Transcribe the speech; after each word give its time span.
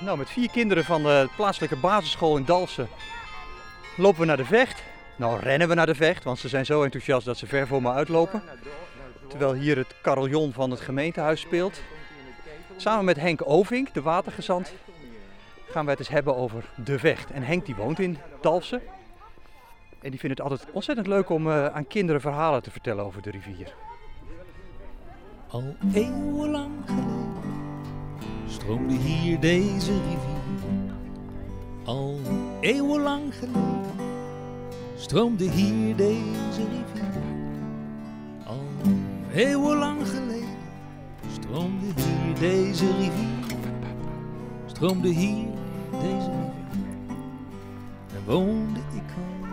Nou, 0.00 0.18
met 0.18 0.30
vier 0.30 0.50
kinderen 0.50 0.84
van 0.84 1.02
de 1.02 1.28
plaatselijke 1.36 1.76
basisschool 1.76 2.36
in 2.36 2.44
Dalsen 2.44 2.88
lopen 3.96 4.20
we 4.20 4.26
naar 4.26 4.36
de 4.36 4.44
vecht. 4.44 4.82
Nou, 5.16 5.40
rennen 5.40 5.68
we 5.68 5.74
naar 5.74 5.86
de 5.86 5.94
vecht, 5.94 6.24
want 6.24 6.38
ze 6.38 6.48
zijn 6.48 6.66
zo 6.66 6.82
enthousiast 6.82 7.26
dat 7.26 7.36
ze 7.36 7.46
ver 7.46 7.66
voor 7.66 7.82
me 7.82 7.90
uitlopen. 7.92 8.42
Terwijl 9.28 9.54
hier 9.54 9.76
het 9.76 9.94
carillon 10.02 10.52
van 10.52 10.70
het 10.70 10.80
gemeentehuis 10.80 11.40
speelt. 11.40 11.80
Samen 12.76 13.04
met 13.04 13.16
Henk 13.16 13.40
Ovink, 13.44 13.94
de 13.94 14.02
watergezant, 14.02 14.72
gaan 15.70 15.84
wij 15.84 15.92
het 15.92 16.00
eens 16.00 16.14
hebben 16.14 16.36
over 16.36 16.64
de 16.84 16.98
vecht. 16.98 17.30
En 17.30 17.42
Henk 17.42 17.66
die 17.66 17.74
woont 17.74 17.98
in 17.98 18.18
Dalfsen. 18.40 18.82
En 20.00 20.10
die 20.10 20.20
vindt 20.20 20.38
het 20.38 20.50
altijd 20.50 20.70
ontzettend 20.72 21.06
leuk 21.06 21.28
om 21.28 21.46
uh, 21.46 21.66
aan 21.66 21.86
kinderen 21.86 22.20
verhalen 22.20 22.62
te 22.62 22.70
vertellen 22.70 23.04
over 23.04 23.22
de 23.22 23.30
rivier. 23.30 23.74
Al 25.48 25.76
eeuwenlang 25.92 26.70
stroomde 28.70 28.94
hier 28.94 29.40
deze 29.40 29.92
rivier. 29.92 30.94
Al 31.84 32.18
eeuwenlang 32.60 33.34
geleden 33.34 33.90
stroomde 34.96 35.44
hier 35.44 35.96
deze 35.96 36.62
rivier. 36.68 37.22
Al 38.46 38.66
eeuwenlang 39.34 40.08
geleden 40.08 40.58
stroomde 41.32 41.86
hier 41.86 42.38
deze 42.38 42.96
rivier. 42.96 43.56
Stroomde 44.66 45.08
hier 45.08 45.48
deze 45.90 46.30
rivier. 46.30 47.16
En 48.14 48.24
woonde 48.24 48.80
ik 48.80 49.10
al. 49.16 49.48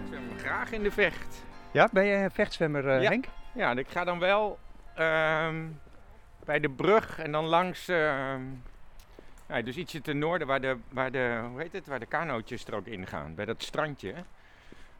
Ik 0.00 0.06
zwem 0.08 0.38
graag 0.38 0.72
in 0.72 0.82
de 0.82 0.90
vecht. 0.90 1.42
Ja, 1.70 1.88
ben 1.92 2.06
jij 2.06 2.24
een 2.24 2.30
vechtzwemmer, 2.30 2.84
uh, 2.84 3.02
Ja. 3.02 3.08
Henk? 3.08 3.24
Ja, 3.54 3.70
en 3.70 3.78
ik 3.78 3.88
ga 3.88 4.04
dan 4.04 4.18
wel 4.18 4.58
ehm, 4.94 5.64
bij 6.44 6.60
de 6.60 6.70
brug 6.70 7.18
en 7.18 7.32
dan 7.32 7.44
langs, 7.44 7.88
ehm, 7.88 8.42
ja, 9.48 9.62
dus 9.62 9.76
ietsje 9.76 10.00
ten 10.00 10.18
noorden 10.18 10.46
waar 10.46 10.60
de, 10.60 10.76
waar 10.88 11.10
de, 11.10 11.40
hoe 11.50 11.60
heet 11.60 11.72
het, 11.72 11.86
waar 11.86 12.00
de 12.00 12.06
kanootjes 12.06 12.64
er 12.64 12.74
ook 12.74 12.86
ingaan, 12.86 13.34
bij 13.34 13.44
dat 13.44 13.62
strandje. 13.62 14.14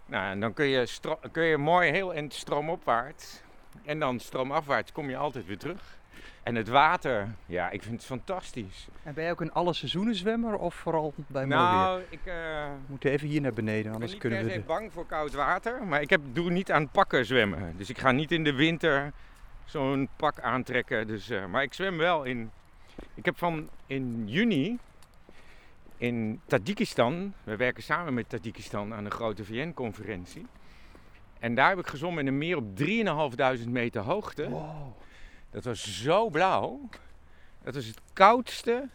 Nou, 0.06 0.30
en 0.30 0.40
dan 0.40 0.54
kun 0.54 0.66
je, 0.66 0.86
kun 1.32 1.44
je 1.44 1.56
mooi 1.56 1.90
heel 1.90 2.10
in 2.12 2.30
stroomopwaarts 2.30 3.42
en 3.84 3.98
dan 3.98 4.20
stroomafwaarts 4.20 4.92
kom 4.92 5.08
je 5.10 5.16
altijd 5.16 5.46
weer 5.46 5.58
terug. 5.58 6.00
En 6.42 6.54
het 6.54 6.68
water, 6.68 7.28
ja, 7.46 7.70
ik 7.70 7.82
vind 7.82 7.94
het 7.94 8.04
fantastisch. 8.04 8.88
En 9.02 9.14
ben 9.14 9.22
jij 9.22 9.32
ook 9.32 9.40
een 9.40 9.52
alle 9.52 9.72
seizoenen 9.72 10.14
zwemmer 10.14 10.56
of 10.56 10.74
vooral 10.74 11.14
bij 11.26 11.46
mooi 11.46 11.60
weer? 11.60 11.68
nou, 11.68 12.02
ik 12.08 12.20
eh, 12.24 12.34
We 12.64 12.86
moeten 12.86 13.10
even 13.10 13.28
hier 13.28 13.40
naar 13.40 13.52
beneden, 13.52 13.78
ik 13.78 13.84
ben 13.84 13.92
anders 13.92 14.12
niet 14.12 14.20
kunnen 14.20 14.44
we... 14.44 14.50
se 14.50 14.56
De... 14.58 14.64
bang 14.64 14.92
voor 14.92 15.06
koud 15.06 15.32
water, 15.32 15.86
maar 15.86 16.00
ik 16.00 16.10
heb, 16.10 16.20
doe 16.32 16.50
niet 16.50 16.72
aan 16.72 16.88
pakken 16.88 17.26
zwemmen. 17.26 17.74
Dus 17.76 17.90
ik 17.90 17.98
ga 17.98 18.10
niet 18.10 18.32
in 18.32 18.44
de 18.44 18.52
winter 18.52 19.12
zo'n 19.64 20.08
pak 20.16 20.40
aantrekken. 20.40 21.06
Dus, 21.06 21.30
eh, 21.30 21.46
maar 21.46 21.62
ik 21.62 21.74
zwem 21.74 21.96
wel 21.96 22.24
in. 22.24 22.50
Ik 23.14 23.24
heb 23.24 23.38
van 23.38 23.68
in 23.86 24.22
juni 24.26 24.78
in 26.02 26.40
Tajikistan, 26.46 27.34
we 27.44 27.56
werken 27.56 27.82
samen 27.82 28.14
met 28.14 28.28
Tajikistan 28.28 28.94
aan 28.94 29.04
een 29.04 29.10
grote 29.10 29.44
VN-conferentie. 29.44 30.46
En 31.38 31.54
daar 31.54 31.68
heb 31.68 31.78
ik 31.78 31.86
gezwommen 31.86 32.26
in 32.26 32.32
een 32.32 32.38
meer 32.38 32.56
op 32.56 32.76
3.500 32.76 33.68
meter 33.68 34.00
hoogte. 34.00 34.48
Wow. 34.48 34.96
Dat 35.50 35.64
was 35.64 36.02
zo 36.02 36.28
blauw. 36.28 36.88
Dat 37.62 37.74
was 37.74 37.86
het 37.86 38.00
koudste, 38.12 38.88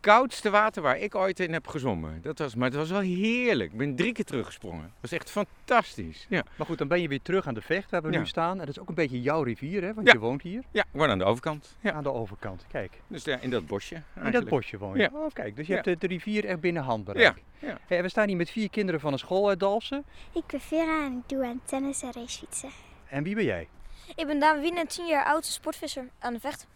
koudste 0.00 0.50
water 0.50 0.82
waar 0.82 0.98
ik 0.98 1.14
ooit 1.14 1.40
in 1.40 1.52
heb 1.52 1.66
gezwommen. 1.66 2.22
Dat 2.22 2.38
was, 2.38 2.54
maar 2.54 2.68
het 2.68 2.76
was 2.76 2.90
wel 2.90 3.00
heerlijk. 3.00 3.72
Ik 3.72 3.78
ben 3.78 3.96
drie 3.96 4.12
keer 4.12 4.24
teruggesprongen. 4.24 4.82
Dat 4.82 5.10
was 5.10 5.12
echt 5.12 5.30
fantastisch. 5.30 6.26
Ja, 6.28 6.42
Maar 6.56 6.66
goed, 6.66 6.78
dan 6.78 6.88
ben 6.88 7.00
je 7.00 7.08
weer 7.08 7.22
terug 7.22 7.46
aan 7.46 7.54
de 7.54 7.60
vecht 7.60 7.90
waar 7.90 8.02
we 8.02 8.12
Ja. 8.12 8.18
nu 8.18 8.26
staan. 8.26 8.50
En 8.52 8.58
dat 8.58 8.68
is 8.68 8.78
ook 8.78 8.88
een 8.88 8.94
beetje 8.94 9.20
jouw 9.20 9.42
rivier, 9.42 9.82
hè? 9.82 9.94
Want 9.94 10.06
Ja. 10.06 10.12
je 10.12 10.18
woont 10.18 10.42
hier 10.42 10.62
ja 10.70 10.82
ik 10.82 10.88
woon 11.00 11.08
aan 11.10 11.18
de 11.18 11.24
overkant. 11.24 11.76
Ja. 11.80 11.92
aan 11.92 12.02
de 12.02 12.12
overkant. 12.12 12.64
Kijk, 12.68 13.00
Dus 13.06 13.24
ja, 13.24 13.38
in 13.40 13.50
dat 13.50 13.66
bosje. 13.66 14.02
in 14.24 14.30
dat 14.30 14.48
bosje 14.48 14.78
woon 14.78 14.96
je. 14.96 15.02
Ja. 15.02 15.10
Oh, 15.12 15.26
kijk, 15.32 15.56
dus 15.56 15.66
je 15.66 15.72
Ja. 15.74 15.80
hebt 15.82 16.00
de, 16.00 16.06
de 16.06 16.14
rivier 16.14 16.44
echt 16.44 16.60
binnen 16.60 16.82
handbereik. 16.82 17.42
Ja, 17.58 17.68
ja. 17.68 17.78
Hey, 17.86 18.02
we 18.02 18.08
staan 18.08 18.28
hier 18.28 18.36
met 18.36 18.50
vier 18.50 18.70
kinderen 18.70 19.00
van 19.00 19.12
een 19.12 19.18
school 19.18 19.48
uit 19.48 19.60
Dalfsen. 19.60 20.04
Ik 20.32 20.42
ben 20.46 20.60
Vera 20.60 21.04
en 21.04 21.12
ik 21.12 21.28
doe 21.28 21.46
aan 21.46 21.60
tennis 21.64 22.02
en 22.02 22.12
racefietsen. 22.12 22.70
En 23.08 23.22
wie 23.22 23.34
ben 23.34 23.44
jij? 23.44 23.68
Ik 24.16 24.26
ben 24.26 24.38
Daan 24.40 24.60
Wien 24.60 24.76
en 24.76 24.86
10 24.86 25.06
jaar 25.06 25.24
oud, 25.24 25.44
sportvisser 25.44 26.08
aan 26.18 26.32
de 26.32 26.40
vecht. 26.40 26.66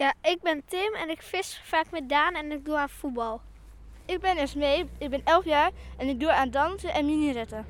Ja, 0.00 0.14
ik 0.22 0.42
ben 0.42 0.62
Tim 0.66 0.94
en 0.94 1.10
ik 1.10 1.22
vis 1.22 1.60
vaak 1.64 1.90
met 1.90 2.08
Daan 2.08 2.34
en 2.34 2.52
ik 2.52 2.64
doe 2.64 2.76
aan 2.76 2.88
voetbal. 2.88 3.40
Ik 4.06 4.20
ben 4.20 4.36
Esmee, 4.36 4.84
ik 4.98 5.10
ben 5.10 5.20
11 5.24 5.44
jaar 5.44 5.70
en 5.96 6.08
ik 6.08 6.20
doe 6.20 6.32
aan 6.32 6.50
dansen 6.50 6.92
en 6.92 7.04
mini-retten. 7.04 7.66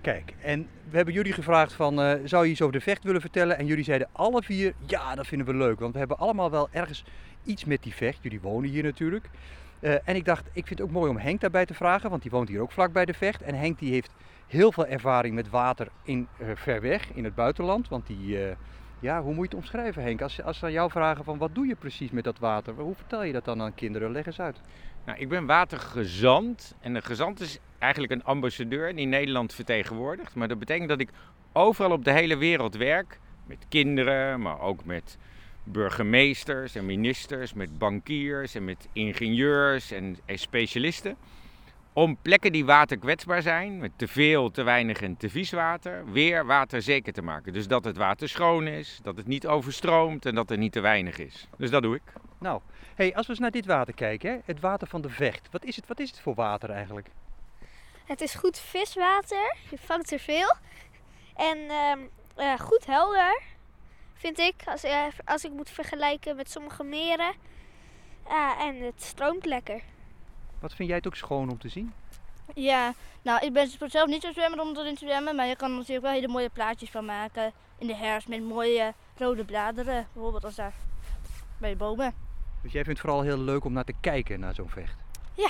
Kijk, 0.00 0.34
en 0.42 0.68
we 0.90 0.96
hebben 0.96 1.14
jullie 1.14 1.32
gevraagd 1.32 1.72
van, 1.72 2.00
eh, 2.00 2.14
zou 2.24 2.44
je 2.44 2.50
iets 2.50 2.62
over 2.62 2.72
de 2.72 2.80
vecht 2.80 3.04
willen 3.04 3.20
vertellen? 3.20 3.58
En 3.58 3.66
jullie 3.66 3.84
zeiden 3.84 4.08
alle 4.12 4.42
vier, 4.42 4.74
ja, 4.86 5.14
dat 5.14 5.26
vinden 5.26 5.46
we 5.46 5.54
leuk. 5.54 5.80
Want 5.80 5.92
we 5.92 5.98
hebben 5.98 6.18
allemaal 6.18 6.50
wel 6.50 6.68
ergens 6.70 7.04
iets 7.42 7.64
met 7.64 7.82
die 7.82 7.94
vecht. 7.94 8.18
Jullie 8.22 8.40
wonen 8.40 8.70
hier 8.70 8.82
natuurlijk. 8.82 9.28
Eh, 9.80 9.94
en 10.04 10.16
ik 10.16 10.24
dacht, 10.24 10.46
ik 10.52 10.66
vind 10.66 10.78
het 10.78 10.88
ook 10.88 10.94
mooi 10.94 11.10
om 11.10 11.16
Henk 11.16 11.40
daarbij 11.40 11.66
te 11.66 11.74
vragen, 11.74 12.10
want 12.10 12.22
die 12.22 12.30
woont 12.30 12.48
hier 12.48 12.60
ook 12.60 12.72
vlak 12.72 12.92
bij 12.92 13.04
de 13.04 13.14
vecht. 13.14 13.42
En 13.42 13.54
Henk 13.54 13.78
die 13.78 13.92
heeft 13.92 14.14
heel 14.46 14.72
veel 14.72 14.86
ervaring 14.86 15.34
met 15.34 15.50
water 15.50 15.88
in, 16.02 16.28
eh, 16.38 16.46
ver 16.54 16.80
weg, 16.80 17.12
in 17.14 17.24
het 17.24 17.34
buitenland. 17.34 17.88
Want 17.88 18.06
die, 18.06 18.44
eh, 18.44 18.56
ja, 19.04 19.22
hoe 19.22 19.34
moet 19.34 19.50
je 19.50 19.56
het 19.56 19.64
omschrijven 19.64 20.02
Henk? 20.02 20.22
Als, 20.22 20.42
als 20.42 20.58
ze 20.58 20.64
aan 20.64 20.72
jou 20.72 20.90
vragen 20.90 21.24
van, 21.24 21.38
wat 21.38 21.54
doe 21.54 21.66
je 21.66 21.74
precies 21.74 22.10
met 22.10 22.24
dat 22.24 22.38
water? 22.38 22.74
Hoe 22.74 22.94
vertel 22.94 23.22
je 23.22 23.32
dat 23.32 23.44
dan 23.44 23.62
aan 23.62 23.74
kinderen? 23.74 24.12
Leg 24.12 24.26
eens 24.26 24.40
uit. 24.40 24.60
Nou, 25.06 25.18
ik 25.18 25.28
ben 25.28 25.46
watergezant. 25.46 26.74
En 26.80 26.94
een 26.94 27.02
gezant 27.02 27.40
is 27.40 27.58
eigenlijk 27.78 28.12
een 28.12 28.24
ambassadeur 28.24 28.96
die 28.96 29.06
Nederland 29.06 29.54
vertegenwoordigt. 29.54 30.34
Maar 30.34 30.48
dat 30.48 30.58
betekent 30.58 30.88
dat 30.88 31.00
ik 31.00 31.10
overal 31.52 31.90
op 31.90 32.04
de 32.04 32.12
hele 32.12 32.36
wereld 32.36 32.76
werk. 32.76 33.18
Met 33.46 33.66
kinderen, 33.68 34.40
maar 34.40 34.60
ook 34.60 34.84
met 34.84 35.18
burgemeesters 35.64 36.74
en 36.74 36.86
ministers, 36.86 37.52
met 37.52 37.78
bankiers 37.78 38.54
en 38.54 38.64
met 38.64 38.88
ingenieurs 38.92 39.90
en, 39.90 40.16
en 40.24 40.38
specialisten. 40.38 41.16
Om 41.96 42.16
plekken 42.22 42.52
die 42.52 42.64
waterkwetsbaar 42.64 43.42
zijn, 43.42 43.78
met 43.78 43.90
te 43.96 44.08
veel, 44.08 44.50
te 44.50 44.62
weinig 44.62 45.02
en 45.02 45.16
te 45.16 45.30
vies 45.30 45.50
water, 45.50 46.12
weer 46.12 46.46
waterzeker 46.46 47.12
te 47.12 47.22
maken. 47.22 47.52
Dus 47.52 47.68
dat 47.68 47.84
het 47.84 47.96
water 47.96 48.28
schoon 48.28 48.66
is, 48.66 48.98
dat 49.02 49.16
het 49.16 49.26
niet 49.26 49.46
overstroomt 49.46 50.26
en 50.26 50.34
dat 50.34 50.50
er 50.50 50.58
niet 50.58 50.72
te 50.72 50.80
weinig 50.80 51.18
is. 51.18 51.48
Dus 51.56 51.70
dat 51.70 51.82
doe 51.82 51.94
ik. 51.94 52.02
Nou, 52.38 52.60
hey, 52.94 53.14
als 53.14 53.26
we 53.26 53.32
eens 53.32 53.40
naar 53.40 53.50
dit 53.50 53.66
water 53.66 53.94
kijken, 53.94 54.30
hè? 54.30 54.38
het 54.44 54.60
water 54.60 54.88
van 54.88 55.00
de 55.00 55.08
vecht. 55.08 55.48
Wat 55.50 55.64
is 55.64 55.76
het, 55.76 55.86
wat 55.86 56.00
is 56.00 56.10
het 56.10 56.20
voor 56.20 56.34
water 56.34 56.70
eigenlijk? 56.70 57.08
Het 58.04 58.20
is 58.20 58.34
goed 58.34 58.58
viswater, 58.58 59.56
je 59.70 59.78
vangt 59.78 60.12
er 60.12 60.18
veel. 60.18 60.54
En 61.36 61.58
ehm, 61.68 61.98
eh, 62.36 62.58
goed 62.58 62.86
helder, 62.86 63.40
vind 64.14 64.38
ik, 64.38 64.54
als, 64.64 64.82
eh, 64.84 65.04
als 65.24 65.44
ik 65.44 65.52
moet 65.52 65.70
vergelijken 65.70 66.36
met 66.36 66.50
sommige 66.50 66.84
meren. 66.84 67.32
Ja, 68.28 68.60
en 68.60 68.80
het 68.80 69.02
stroomt 69.02 69.44
lekker. 69.44 69.82
Wat 70.64 70.74
vind 70.74 70.88
jij 70.88 70.98
het 70.98 71.06
ook 71.06 71.16
schoon 71.16 71.50
om 71.50 71.58
te 71.58 71.68
zien? 71.68 71.92
Ja, 72.54 72.94
nou 73.22 73.46
ik 73.46 73.52
ben 73.52 73.68
zelf 73.86 74.08
niet 74.08 74.22
zo 74.22 74.32
zwemmer 74.32 74.60
om 74.60 74.76
erin 74.76 74.94
te 74.94 75.04
zwemmen, 75.04 75.36
maar 75.36 75.46
je 75.46 75.56
kan 75.56 75.70
er 75.70 75.76
natuurlijk 75.76 76.06
wel 76.06 76.14
hele 76.14 76.28
mooie 76.28 76.48
plaatjes 76.48 76.90
van 76.90 77.04
maken. 77.04 77.52
In 77.78 77.86
de 77.86 77.94
herfst 77.94 78.28
met 78.28 78.42
mooie 78.42 78.94
rode 79.16 79.44
bladeren, 79.44 80.06
bijvoorbeeld 80.12 80.44
als 80.44 80.54
daar 80.54 80.74
bij 81.58 81.70
de 81.70 81.76
bomen. 81.76 82.14
Dus 82.62 82.72
jij 82.72 82.84
vindt 82.84 83.00
het 83.00 83.08
vooral 83.08 83.22
heel 83.22 83.38
leuk 83.38 83.64
om 83.64 83.72
naar 83.72 83.84
te 83.84 83.94
kijken 84.00 84.40
naar 84.40 84.54
zo'n 84.54 84.68
vecht? 84.68 84.96
Ja. 85.34 85.48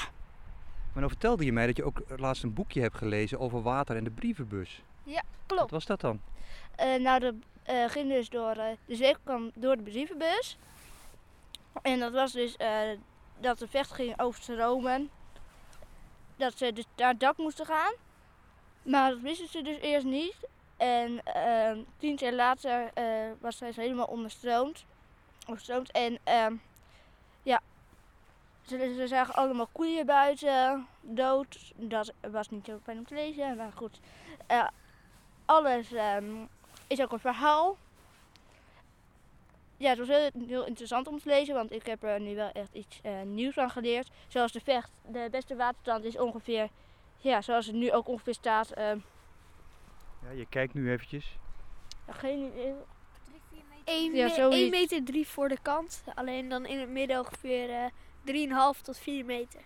Maar 0.93 1.03
nou 1.03 1.09
vertelde 1.09 1.45
je 1.45 1.53
mij 1.53 1.67
dat 1.67 1.77
je 1.77 1.85
ook 1.85 2.03
laatst 2.17 2.43
een 2.43 2.55
boekje 2.55 2.81
hebt 2.81 2.97
gelezen 2.97 3.41
over 3.41 3.63
water 3.63 3.97
en 3.97 4.05
de 4.05 4.11
brievenbus. 4.11 4.83
Wat 5.05 5.23
Klopt. 5.47 5.71
was 5.71 5.87
dat 5.87 6.01
dan? 6.01 6.21
Eh, 6.77 7.01
nou, 7.01 7.21
dat 7.21 7.35
eh, 7.63 7.85
ging 7.89 8.09
dus 8.09 8.29
door 8.29 8.51
eh, 8.51 8.77
de 8.87 8.95
zee 8.95 9.17
kwam 9.25 9.51
door 9.55 9.77
de 9.77 9.83
brievenbus. 9.83 10.59
En 11.83 11.99
dat 11.99 12.13
was 12.13 12.33
dus 12.33 12.57
dat 13.45 13.59
de 13.59 13.69
vecht 13.69 13.91
ging 13.91 14.21
overstromen. 14.21 15.11
Dat 16.37 16.59
ze 16.59 16.73
dus 16.73 16.85
naar 16.97 17.09
het 17.09 17.21
dak 17.21 17.37
moesten 17.37 17.67
gaan. 17.67 17.93
Maar 18.83 19.11
dat 19.11 19.21
wisten 19.21 19.49
ze 19.49 19.63
dus 19.63 19.79
eerst 19.79 20.07
niet. 20.07 20.35
En 20.77 21.25
eh, 21.25 21.79
tien 21.99 22.15
jaar 22.15 22.33
later 22.33 22.91
eh, 22.95 23.05
was 23.41 23.57
zij 23.57 23.73
helemaal 23.75 24.07
onderstroomd. 24.07 24.85
Overstroomd. 25.47 25.91
En 25.91 26.19
ehm, 26.25 26.55
ja, 27.43 27.61
ze, 28.63 28.95
ze 28.97 29.07
zagen 29.07 29.35
allemaal 29.35 29.69
koeien 29.73 30.07
buiten, 30.07 30.87
dood. 31.01 31.73
Dat 31.77 32.13
was 32.31 32.51
niet 32.51 32.67
zo 32.67 32.79
fijn 32.83 32.99
om 32.99 33.07
te 33.07 33.15
lezen, 33.15 33.57
maar 33.57 33.73
goed. 33.75 34.01
Eh, 34.47 34.69
alles 35.45 35.93
ehm, 35.93 36.25
is 36.87 37.01
ook 37.01 37.13
een 37.13 37.19
verhaal. 37.19 37.77
Ja, 39.85 39.91
het 39.91 39.99
was 39.99 40.09
heel, 40.09 40.31
heel 40.49 40.67
interessant 40.67 41.07
om 41.09 41.19
te 41.19 41.29
lezen, 41.29 41.55
want 41.55 41.73
ik 41.73 41.87
heb 41.87 42.03
er 42.03 42.21
nu 42.21 42.35
wel 42.35 42.51
echt 42.53 42.73
iets 42.75 43.01
eh, 43.03 43.13
nieuws 43.23 43.55
van 43.55 43.71
geleerd. 43.71 44.11
Zoals 44.29 44.53
de 44.53 44.61
vecht, 44.61 44.91
de 45.09 45.29
beste 45.31 45.57
waterstand 45.57 46.05
is 46.05 46.19
ongeveer, 46.19 46.69
ja, 47.17 47.41
zoals 47.43 47.67
het 47.67 47.75
nu 47.75 47.93
ook 47.93 48.09
ongeveer 48.09 48.35
staat. 48.35 48.71
ehm, 48.71 48.99
Ja, 50.23 50.31
je 50.31 50.47
kijkt 50.49 50.75
nu 50.75 50.91
eventjes. 50.93 51.37
geen 52.09 52.45
idee. 52.53 52.73
1 53.85 54.15
Ja, 54.15 54.29
zoiets. 54.29 54.71
meter 54.71 55.05
drie 55.05 55.27
voor 55.29 55.49
de 55.49 55.59
kant, 55.63 56.05
alleen 56.15 56.49
dan 56.49 56.67
in 56.67 56.79
het 56.81 56.89
midden 56.89 57.19
ongeveer 57.19 57.71
eh 57.71 57.85
3,5 58.25 58.81
tot 58.83 58.99
4 58.99 59.25
meter. 59.25 59.61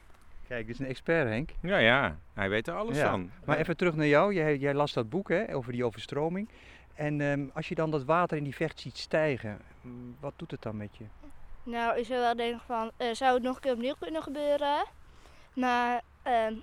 Kijk, 0.48 0.66
dit 0.66 0.74
is 0.74 0.80
een 0.80 0.86
expert 0.86 1.28
Henk. 1.28 1.50
Ja, 1.62 1.78
ja, 1.78 2.18
hij 2.34 2.48
weet 2.48 2.68
er 2.68 2.74
alles 2.74 2.96
Ja, 2.96 3.10
van. 3.10 3.30
Maar 3.44 3.58
even 3.58 3.76
terug 3.76 3.94
naar 3.94 4.06
jou. 4.06 4.34
Jij, 4.34 4.56
jij 4.56 4.74
las 4.74 4.92
dat 4.92 5.08
boek 5.08 5.28
hè, 5.28 5.54
over 5.54 5.72
die 5.72 5.84
overstroming. 5.84 6.48
En 6.98 7.20
ehm, 7.20 7.46
als 7.54 7.68
je 7.68 7.74
dan 7.74 7.90
dat 7.90 8.04
water 8.04 8.36
in 8.36 8.44
die 8.44 8.54
vecht 8.54 8.80
ziet 8.80 8.96
stijgen, 8.96 9.60
mm, 9.80 10.16
wat 10.20 10.32
doet 10.36 10.50
het 10.50 10.62
dan 10.62 10.76
met 10.76 10.96
je? 10.96 11.04
Nou, 11.62 11.98
ik 11.98 12.06
zou 12.06 12.20
wel 12.20 12.36
denken 12.36 12.60
van, 12.66 12.90
eh, 12.96 13.14
zou 13.14 13.34
het 13.34 13.42
nog 13.42 13.54
een 13.54 13.60
keer 13.60 13.72
opnieuw 13.72 13.94
kunnen 13.98 14.22
gebeuren? 14.22 14.84
Maar 15.54 16.02
ehm, 16.22 16.54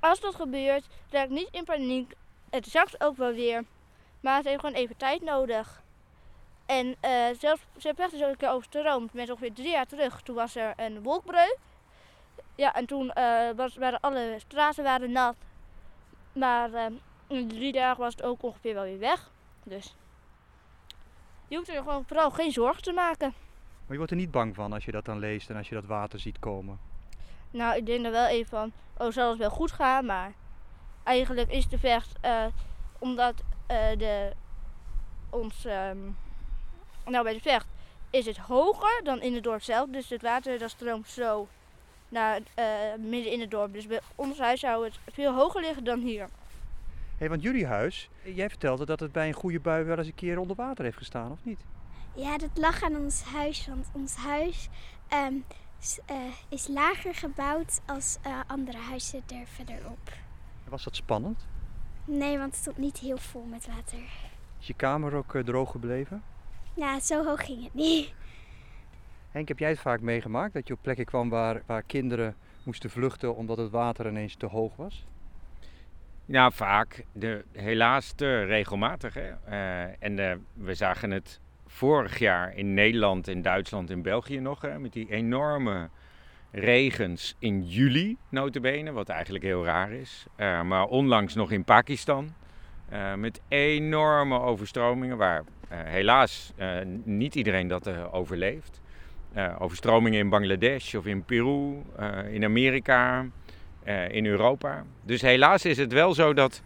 als 0.00 0.20
dat 0.20 0.34
gebeurt, 0.34 0.86
raak 1.10 1.28
niet 1.28 1.48
in 1.50 1.64
paniek. 1.64 2.14
Het 2.50 2.66
zakt 2.66 3.00
ook 3.04 3.16
wel 3.16 3.32
weer. 3.32 3.64
Maar 4.20 4.36
het 4.36 4.44
heeft 4.44 4.60
gewoon 4.60 4.74
even 4.74 4.96
tijd 4.96 5.22
nodig. 5.22 5.82
En 6.66 6.96
eh 7.00 7.26
zelfs 7.38 7.62
Zeeprecht 7.76 8.12
is 8.12 8.22
ook 8.22 8.30
een 8.30 8.36
keer 8.36 8.50
overstroomd 8.50 9.12
met 9.12 9.30
ongeveer 9.30 9.52
drie 9.52 9.70
jaar 9.70 9.86
terug. 9.86 10.22
Toen 10.22 10.34
was 10.34 10.56
er 10.56 10.72
een 10.76 11.02
wolkbreuk. 11.02 11.58
Ja, 12.54 12.74
en 12.74 12.86
toen 12.86 13.10
eh, 13.12 13.50
waren 13.76 14.00
alle 14.00 14.34
straten 14.38 14.84
waren 14.84 15.12
nat. 15.12 15.36
Maar 16.32 16.72
eh, 16.74 16.86
in 17.26 17.48
drie 17.48 17.72
dagen 17.72 18.02
was 18.02 18.12
het 18.12 18.22
ook 18.22 18.42
ongeveer 18.42 18.74
wel 18.74 18.84
weer 18.84 18.98
weg. 18.98 19.30
Dus 19.68 19.94
je 21.48 21.56
hoeft 21.56 21.68
er 21.68 21.76
gewoon 21.76 22.04
vooral 22.06 22.30
geen 22.30 22.52
zorgen 22.52 22.82
te 22.82 22.92
maken. 22.92 23.32
Maar 23.58 23.96
je 23.96 23.96
wordt 23.96 24.10
er 24.10 24.18
niet 24.18 24.30
bang 24.30 24.54
van 24.54 24.72
als 24.72 24.84
je 24.84 24.92
dat 24.92 25.04
dan 25.04 25.18
leest 25.18 25.50
en 25.50 25.56
als 25.56 25.68
je 25.68 25.74
dat 25.74 25.84
water 25.84 26.20
ziet 26.20 26.38
komen. 26.38 26.78
Nou, 27.50 27.76
ik 27.76 27.86
denk 27.86 28.04
er 28.04 28.10
wel 28.10 28.26
even 28.26 28.48
van, 28.48 28.72
oh, 28.96 29.12
zal 29.12 29.28
het 29.28 29.38
wel 29.38 29.50
goed 29.50 29.72
gaan? 29.72 30.06
Maar 30.06 30.32
eigenlijk 31.02 31.50
is 31.50 31.68
de 31.68 31.78
vecht, 31.78 32.12
eh, 32.20 32.44
omdat 32.98 33.34
eh, 33.66 33.98
de, 33.98 34.32
ons, 35.30 35.64
ehm, 35.64 35.98
nou 37.04 37.24
bij 37.24 37.32
de 37.32 37.40
vecht 37.40 37.66
is 38.10 38.26
het 38.26 38.36
hoger 38.36 39.00
dan 39.04 39.20
in 39.20 39.34
het 39.34 39.42
dorp 39.42 39.62
zelf. 39.62 39.88
Dus 39.88 40.08
het 40.08 40.22
water 40.22 40.58
dat 40.58 40.70
stroomt 40.70 41.08
zo 41.08 41.48
naar 42.08 42.40
eh, 42.54 42.66
midden 42.98 43.32
in 43.32 43.40
het 43.40 43.50
dorp. 43.50 43.72
Dus 43.72 43.86
bij 43.86 44.00
ons 44.14 44.38
huis 44.38 44.60
zou 44.60 44.84
het 44.84 44.98
veel 45.12 45.34
hoger 45.34 45.60
liggen 45.60 45.84
dan 45.84 46.00
hier. 46.00 46.28
Hé, 47.18 47.28
want 47.28 47.42
jullie 47.42 47.66
huis, 47.66 48.10
jij 48.22 48.48
vertelde 48.48 48.84
dat 48.86 49.00
het 49.00 49.12
bij 49.12 49.28
een 49.28 49.34
goede 49.34 49.60
bui 49.60 49.84
wel 49.84 49.98
eens 49.98 50.06
een 50.06 50.14
keer 50.14 50.38
onder 50.38 50.56
water 50.56 50.84
heeft 50.84 50.96
gestaan, 50.96 51.30
of 51.32 51.44
niet? 51.44 51.60
Ja, 52.14 52.38
dat 52.38 52.50
lag 52.54 52.82
aan 52.82 52.96
ons 52.96 53.22
huis, 53.22 53.66
want 53.66 53.88
ons 53.92 54.14
huis 54.16 54.68
ehm, 55.08 55.34
s- 55.78 56.00
eh, 56.06 56.16
is 56.48 56.68
lager 56.68 57.14
gebouwd 57.14 57.80
als 57.86 58.18
eh, 58.22 58.40
andere 58.46 58.78
huizen 58.78 59.22
er 59.26 59.46
verderop. 59.46 59.98
Was 60.68 60.84
dat 60.84 60.96
spannend? 60.96 61.46
Nee, 62.04 62.38
want 62.38 62.50
het 62.52 62.60
stond 62.60 62.76
niet 62.78 62.98
heel 62.98 63.18
vol 63.18 63.42
met 63.44 63.66
water. 63.66 63.98
Is 64.60 64.66
je 64.66 64.74
kamer 64.74 65.14
ook 65.14 65.34
eh, 65.34 65.42
droog 65.44 65.70
gebleven? 65.70 66.22
Ja, 66.74 67.00
zo 67.00 67.24
hoog 67.24 67.44
ging 67.44 67.64
het 67.64 67.74
niet. 67.74 68.12
Henk, 69.30 69.48
heb 69.48 69.58
jij 69.58 69.68
het 69.68 69.78
vaak 69.78 70.00
meegemaakt 70.00 70.52
dat 70.54 70.68
je 70.68 70.74
op 70.74 70.82
plekken 70.82 71.04
kwam 71.04 71.28
waar, 71.28 71.62
waar 71.66 71.82
kinderen 71.82 72.36
moesten 72.62 72.90
vluchten 72.90 73.36
omdat 73.36 73.56
het 73.56 73.70
water 73.70 74.08
ineens 74.08 74.34
te 74.36 74.46
hoog 74.46 74.76
was? 74.76 75.06
Nou, 76.28 76.52
vaak. 76.52 77.04
De, 77.12 77.44
helaas 77.52 78.12
te 78.12 78.44
regelmatig. 78.44 79.14
Hè? 79.14 79.30
Eh, 79.44 79.94
en 79.98 80.18
eh, 80.18 80.36
we 80.54 80.74
zagen 80.74 81.10
het 81.10 81.40
vorig 81.66 82.18
jaar 82.18 82.56
in 82.56 82.74
Nederland, 82.74 83.28
in 83.28 83.42
Duitsland, 83.42 83.90
in 83.90 84.02
België 84.02 84.40
nog. 84.40 84.62
Hè? 84.62 84.78
Met 84.78 84.92
die 84.92 85.10
enorme 85.10 85.88
regens 86.50 87.36
in 87.38 87.66
juli, 87.66 88.16
notabene. 88.28 88.92
Wat 88.92 89.08
eigenlijk 89.08 89.44
heel 89.44 89.64
raar 89.64 89.92
is. 89.92 90.26
Eh, 90.36 90.62
maar 90.62 90.86
onlangs 90.86 91.34
nog 91.34 91.50
in 91.50 91.64
Pakistan. 91.64 92.34
met 93.16 93.40
enorme 93.48 94.40
overstromingen 94.40 95.16
waar 95.16 95.44
helaas 95.68 96.52
niet 97.04 97.34
iedereen 97.34 97.68
dat 97.68 98.10
overleeft. 98.12 98.80
Overstromingen 99.58 100.18
in 100.18 100.28
Bangladesh 100.28 100.94
of 100.94 101.06
in 101.06 101.24
Peru, 101.24 101.82
in 102.30 102.44
Amerika 102.44 103.26
eh, 103.88 104.08
in 104.08 104.26
Europa. 104.26 104.84
Dus 105.02 105.20
helaas 105.20 105.64
is 105.64 105.76
het 105.76 105.92
wel 105.92 106.14
zo 106.14 106.34
dat 106.34 106.62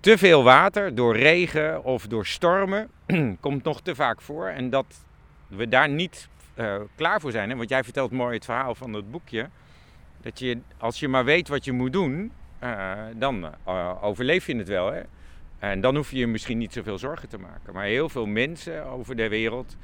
te 0.00 0.18
veel 0.18 0.42
water 0.42 0.94
door 0.94 1.16
regen 1.16 1.84
of 1.84 2.06
door 2.06 2.26
stormen 2.26 2.90
komt 3.40 3.64
nog 3.64 3.80
te 3.80 3.94
vaak 3.94 4.20
voor. 4.20 4.46
En 4.46 4.70
dat 4.70 5.04
we 5.48 5.68
daar 5.68 5.88
niet 5.88 6.28
eh, 6.54 6.76
klaar 6.94 7.20
voor 7.20 7.30
zijn. 7.30 7.50
Hè? 7.50 7.56
Want 7.56 7.68
jij 7.68 7.84
vertelt 7.84 8.10
mooi 8.10 8.34
het 8.34 8.44
verhaal 8.44 8.74
van 8.74 8.92
dat 8.92 9.10
boekje. 9.10 9.48
Dat 10.20 10.38
je, 10.38 10.58
als 10.78 11.00
je 11.00 11.08
maar 11.08 11.24
weet 11.24 11.48
wat 11.48 11.64
je 11.64 11.72
moet 11.72 11.92
doen, 11.92 12.32
eh, 12.58 12.92
dan 13.14 13.54
overleef 14.00 14.46
je 14.46 14.56
het 14.56 14.68
wel. 14.68 14.92
Hè? 14.92 15.00
En 15.58 15.80
dan 15.80 15.96
hoef 15.96 16.10
je 16.10 16.18
je 16.18 16.26
misschien 16.26 16.58
niet 16.58 16.72
zoveel 16.72 16.98
zorgen 16.98 17.28
te 17.28 17.38
maken. 17.38 17.74
Maar 17.74 17.84
heel 17.84 18.08
veel 18.08 18.26
mensen 18.26 18.84
over 18.84 19.16
de 19.16 19.28
wereld 19.28 19.76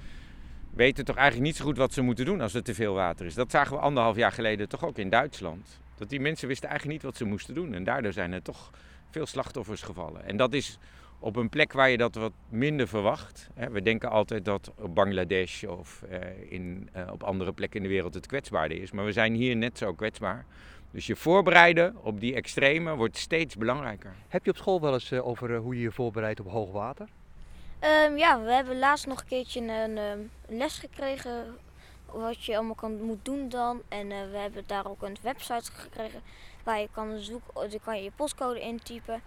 weten 0.71 1.05
toch 1.05 1.17
eigenlijk 1.17 1.47
niet 1.47 1.57
zo 1.57 1.65
goed 1.65 1.77
wat 1.77 1.93
ze 1.93 2.03
moeten 2.03 2.25
doen 2.25 2.41
als 2.41 2.55
er 2.55 2.63
te 2.63 2.75
veel 2.75 2.95
water 2.95 3.27
is. 3.27 3.35
Dat 3.35 3.51
zagen 3.51 3.77
we 3.77 3.83
anderhalf 3.83 4.17
jaar 4.17 4.33
geleden 4.33 4.69
toch 4.69 4.85
ook 4.85 4.99
in 4.99 5.11
Duitsland. 5.11 5.85
Dat 5.97 6.09
die 6.09 6.21
mensen 6.21 6.49
wisten 6.49 6.69
eigenlijk 6.69 6.99
niet 6.99 7.11
wat 7.11 7.19
ze 7.21 7.25
moesten 7.25 7.55
doen. 7.55 7.75
En 7.75 7.85
daardoor 7.85 8.13
zijn 8.13 8.33
er 8.33 8.43
toch 8.43 8.71
veel 9.11 9.27
slachtoffers 9.27 9.83
gevallen. 9.83 10.25
En 10.25 10.37
dat 10.37 10.53
is 10.53 10.79
op 11.19 11.37
een 11.37 11.49
plek 11.49 11.73
waar 11.73 11.91
je 11.91 11.97
dat 11.97 12.15
wat 12.15 12.33
minder 12.49 12.89
verwacht. 12.89 13.49
Hè. 13.55 13.71
We 13.71 13.83
denken 13.83 14.11
altijd 14.11 14.45
dat 14.45 14.73
op 14.79 14.95
Bangladesh 14.95 15.65
of 15.65 16.03
eh, 16.03 16.19
in, 16.49 16.89
eh, 16.93 17.13
op 17.13 17.23
andere 17.23 17.53
plekken 17.53 17.81
in 17.81 17.87
de 17.87 17.93
wereld 17.93 18.15
het 18.15 18.27
kwetsbaarder 18.27 18.83
is. 18.83 18.91
Maar 18.91 19.05
we 19.05 19.13
zijn 19.13 19.35
hier 19.35 19.57
net 19.57 19.79
zo 19.79 19.95
kwetsbaar. 19.95 20.45
Dus 20.91 21.07
je 21.07 21.17
voorbereiden 21.17 21.97
op 22.03 22.21
die 22.21 22.35
extreme 22.35 22.95
wordt 22.95 23.17
steeds 23.17 23.57
belangrijker. 23.57 24.15
Heb 24.29 24.45
je 24.45 24.51
op 24.51 24.57
school 24.57 24.81
wel 24.81 24.93
eens 24.93 25.11
eh, 25.11 25.27
over 25.27 25.57
hoe 25.57 25.75
je 25.75 25.81
je 25.81 25.93
voorbereidt 25.93 26.41
op 26.41 26.51
hoog 26.51 26.73
water? 26.73 27.09
Ehm, 27.79 28.17
ja, 28.17 28.43
we 28.43 28.53
hebben 28.53 28.79
laatst 28.79 29.07
nog 29.07 29.21
een 29.21 29.27
keertje 29.27 29.61
een, 29.61 29.99
ehm, 29.99 30.19
les 30.49 30.79
gekregen 30.79 31.45
wat 32.13 32.45
je 32.45 32.57
allemaal 32.57 32.75
kan, 32.75 33.03
moet 33.03 33.25
doen 33.25 33.49
dan. 33.49 33.83
En 33.89 34.11
eh, 34.13 34.31
we 34.31 34.37
hebben 34.37 34.65
daar 34.67 34.87
ook 34.87 35.03
een 35.03 35.17
website 35.23 35.73
gekregen 35.73 36.21
waar 36.65 36.79
je 36.81 36.89
kan 36.93 37.19
zoeken, 37.19 37.57
oh, 37.57 37.71
dan 37.71 37.81
kan 37.85 37.97
je 37.97 38.03
je 38.03 38.11
postcode 38.17 38.61
intypen. 38.61 39.23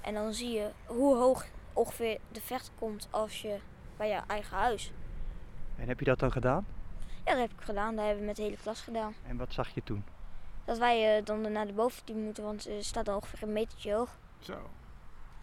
En 0.00 0.14
dan 0.14 0.32
zie 0.32 0.50
je 0.50 0.70
hoe 0.86 1.16
hoog 1.16 1.44
ongeveer 1.72 2.18
de 2.32 2.40
vecht 2.40 2.70
komt 2.78 3.08
als 3.10 3.42
je 3.42 3.58
bij 3.96 4.08
je 4.08 4.20
eigen 4.26 4.56
huis. 4.56 4.92
En 5.76 5.88
heb 5.88 5.98
je 5.98 6.04
dat 6.04 6.18
dan 6.18 6.32
gedaan? 6.32 6.66
Ja, 7.24 7.32
dat 7.32 7.40
heb 7.40 7.50
ik 7.52 7.60
gedaan. 7.64 7.94
Dat 7.96 8.04
hebben 8.04 8.20
we 8.20 8.26
met 8.26 8.36
de 8.36 8.42
hele 8.42 8.56
klas 8.56 8.80
gedaan. 8.80 9.14
En 9.26 9.36
wat 9.36 9.52
zag 9.52 9.68
je 9.68 9.82
toen? 9.82 10.04
Dat 10.64 10.78
wij 10.78 11.16
eh, 11.18 11.24
dan 11.24 11.52
naar 11.52 11.66
de 11.66 11.72
boventeam 11.72 12.18
moeten, 12.18 12.44
want 12.44 12.64
het 12.64 12.84
staat 12.84 13.04
dan 13.04 13.14
ongeveer 13.14 13.42
een 13.42 13.52
metertje 13.52 13.92
hoog. 13.94 14.18
Zo. 14.38 14.52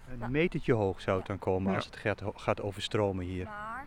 Een 0.10 0.20
Ja. 0.20 0.28
metertje 0.28 0.74
hoog 0.74 1.02
zou 1.02 1.18
het 1.18 1.28
dan 1.28 1.40
komen 1.40 1.70
Ja. 1.72 1.76
als 1.78 1.86
het 1.86 1.96
gaat, 1.96 2.22
gaat 2.36 2.62
overstromen 2.62 3.26
hier. 3.26 3.46
Maar, 3.46 3.86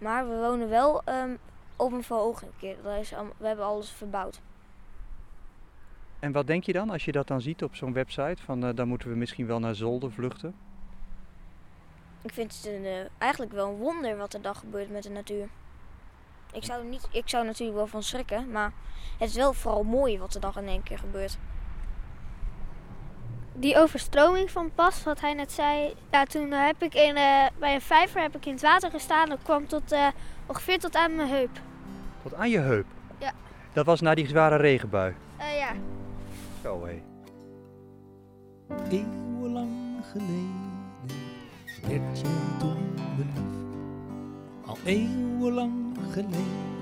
maar 0.00 0.28
we 0.28 0.36
wonen 0.36 0.68
wel 0.68 1.02
ehm, 1.04 1.34
op 1.76 1.92
een 1.92 2.02
verhoging. 2.02 2.50
Dat 2.82 3.00
is, 3.00 3.10
we 3.38 3.46
hebben 3.46 3.64
alles 3.64 3.90
verbouwd. 3.90 4.40
En 6.18 6.32
wat 6.32 6.46
denk 6.46 6.64
je 6.64 6.72
dan 6.72 6.90
als 6.90 7.04
je 7.04 7.12
dat 7.12 7.26
dan 7.26 7.40
ziet 7.40 7.62
op 7.62 7.74
zo'n 7.74 7.92
website? 7.92 8.42
Van 8.42 8.64
eh, 8.64 8.74
dan 8.74 8.88
moeten 8.88 9.08
we 9.08 9.16
misschien 9.16 9.46
wel 9.46 9.58
naar 9.58 9.74
Zolder 9.74 10.12
vluchten. 10.12 10.54
Ik 12.22 12.32
vind 12.32 12.56
het 12.56 12.66
een, 12.66 12.84
eh, 12.84 13.06
eigenlijk 13.18 13.52
wel 13.52 13.68
een 13.68 13.76
wonder 13.76 14.16
wat 14.16 14.34
er 14.34 14.42
dan 14.42 14.54
gebeurt 14.54 14.90
met 14.90 15.02
de 15.02 15.10
natuur. 15.10 15.48
Ik 16.52 16.64
zou, 16.64 16.84
niet, 16.84 17.08
ik 17.12 17.28
zou 17.28 17.44
natuurlijk 17.44 17.76
wel 17.76 17.86
van 17.86 18.02
schrikken, 18.02 18.50
maar 18.50 18.72
het 19.18 19.28
is 19.28 19.36
wel 19.36 19.52
vooral 19.52 19.82
mooi 19.82 20.18
wat 20.18 20.34
er 20.34 20.40
dan 20.40 20.52
in 20.56 20.66
één 20.66 20.82
keer 20.82 20.98
gebeurt. 20.98 21.38
Die 23.58 23.76
overstroming 23.76 24.50
van 24.50 24.70
pas, 24.74 25.02
wat 25.02 25.20
hij 25.20 25.34
net 25.34 25.52
zei. 25.52 25.94
Ja, 26.10 26.24
toen 26.24 26.50
heb 26.50 26.82
ik 26.82 26.94
in, 26.94 27.16
eh, 27.16 27.46
bij 27.58 27.74
een 27.74 27.80
vijver 27.80 28.20
heb 28.20 28.36
ik 28.36 28.46
in 28.46 28.52
het 28.52 28.62
water 28.62 28.90
gestaan. 28.90 29.28
Dat 29.28 29.38
kwam 29.42 29.66
tot, 29.66 29.92
eh, 29.92 30.06
ongeveer 30.46 30.78
tot 30.78 30.96
aan 30.96 31.16
mijn 31.16 31.28
heup. 31.28 31.60
Tot 32.22 32.34
aan 32.34 32.50
je 32.50 32.58
heup. 32.58 32.86
Ja. 33.18 33.32
Dat 33.72 33.86
was 33.86 34.00
na 34.00 34.14
die 34.14 34.26
zware 34.26 34.56
regenbui. 34.56 35.14
Eh, 35.36 35.58
ja. 35.58 35.72
Zo 36.62 36.84
hé. 36.84 37.02
Eeuwenlang 38.90 40.04
geleden 40.12 40.74
werd 41.88 42.20
jij 42.20 42.30
toen 42.58 42.94
beliefd. 43.16 43.66
Al 44.66 44.78
eeuwenlang 44.84 45.96
geleden 46.10 46.74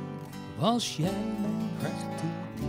was 0.58 0.96
jij 0.96 1.10
mijn 1.40 1.92
diep. 2.16 2.68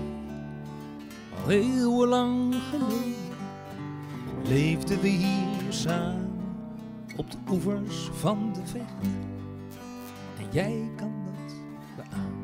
Al 1.43 1.51
eeuwenlang 1.51 2.55
geleden 2.71 3.24
leefden 4.47 5.01
we 5.01 5.07
hier 5.07 5.73
samen 5.73 6.43
op 7.17 7.31
de 7.31 7.37
oevers 7.49 8.09
van 8.13 8.53
de 8.53 8.65
vecht. 8.65 9.07
En 10.39 10.49
jij 10.51 10.89
kan 10.95 11.25
dat 11.25 11.55
beamen. 11.95 12.43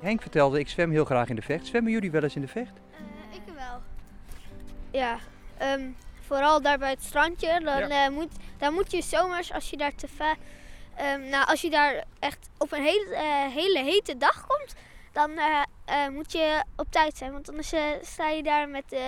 Henk 0.00 0.22
vertelde, 0.22 0.58
ik 0.58 0.68
zwem 0.68 0.90
heel 0.90 1.04
graag 1.04 1.28
in 1.28 1.36
de 1.36 1.42
vecht. 1.42 1.66
Zwemmen 1.66 1.92
jullie 1.92 2.10
wel 2.10 2.22
eens 2.22 2.34
in 2.36 2.40
de 2.40 2.48
vecht? 2.48 2.80
Eh, 2.90 3.36
ik 3.36 3.54
wel. 3.54 3.80
Ja, 4.90 5.18
ehm, 5.58 5.88
vooral 6.20 6.62
daar 6.62 6.78
bij 6.78 6.90
het 6.90 7.02
strandje. 7.02 7.60
Dan, 7.64 7.90
eh, 7.90 8.08
moet, 8.08 8.32
daar 8.58 8.72
moet 8.72 8.90
je 8.90 9.02
zomers, 9.02 9.52
als 9.52 9.70
je 9.70 9.76
daar 9.76 9.94
te 9.94 10.08
ver. 10.08 10.36
ehm, 10.96 11.28
nou, 11.28 11.46
als 11.46 11.60
je 11.60 11.70
daar 11.70 12.04
echt 12.18 12.48
op 12.58 12.72
een 12.72 12.82
hele, 12.82 13.14
eh, 13.14 13.54
hele 13.54 13.82
hete 13.82 14.16
dag 14.16 14.46
komt, 14.46 14.74
dan 15.12 15.30
eh, 15.30 15.62
eh, 15.90 16.08
moet 16.08 16.32
je 16.32 16.64
op 16.76 16.86
tijd 16.90 17.16
zijn. 17.16 17.32
Want 17.32 17.48
anders 17.48 17.72
eh, 17.72 17.82
sta 18.02 18.28
je 18.28 18.42
daar 18.42 18.68
met 18.68 18.92
eh, 18.92 19.00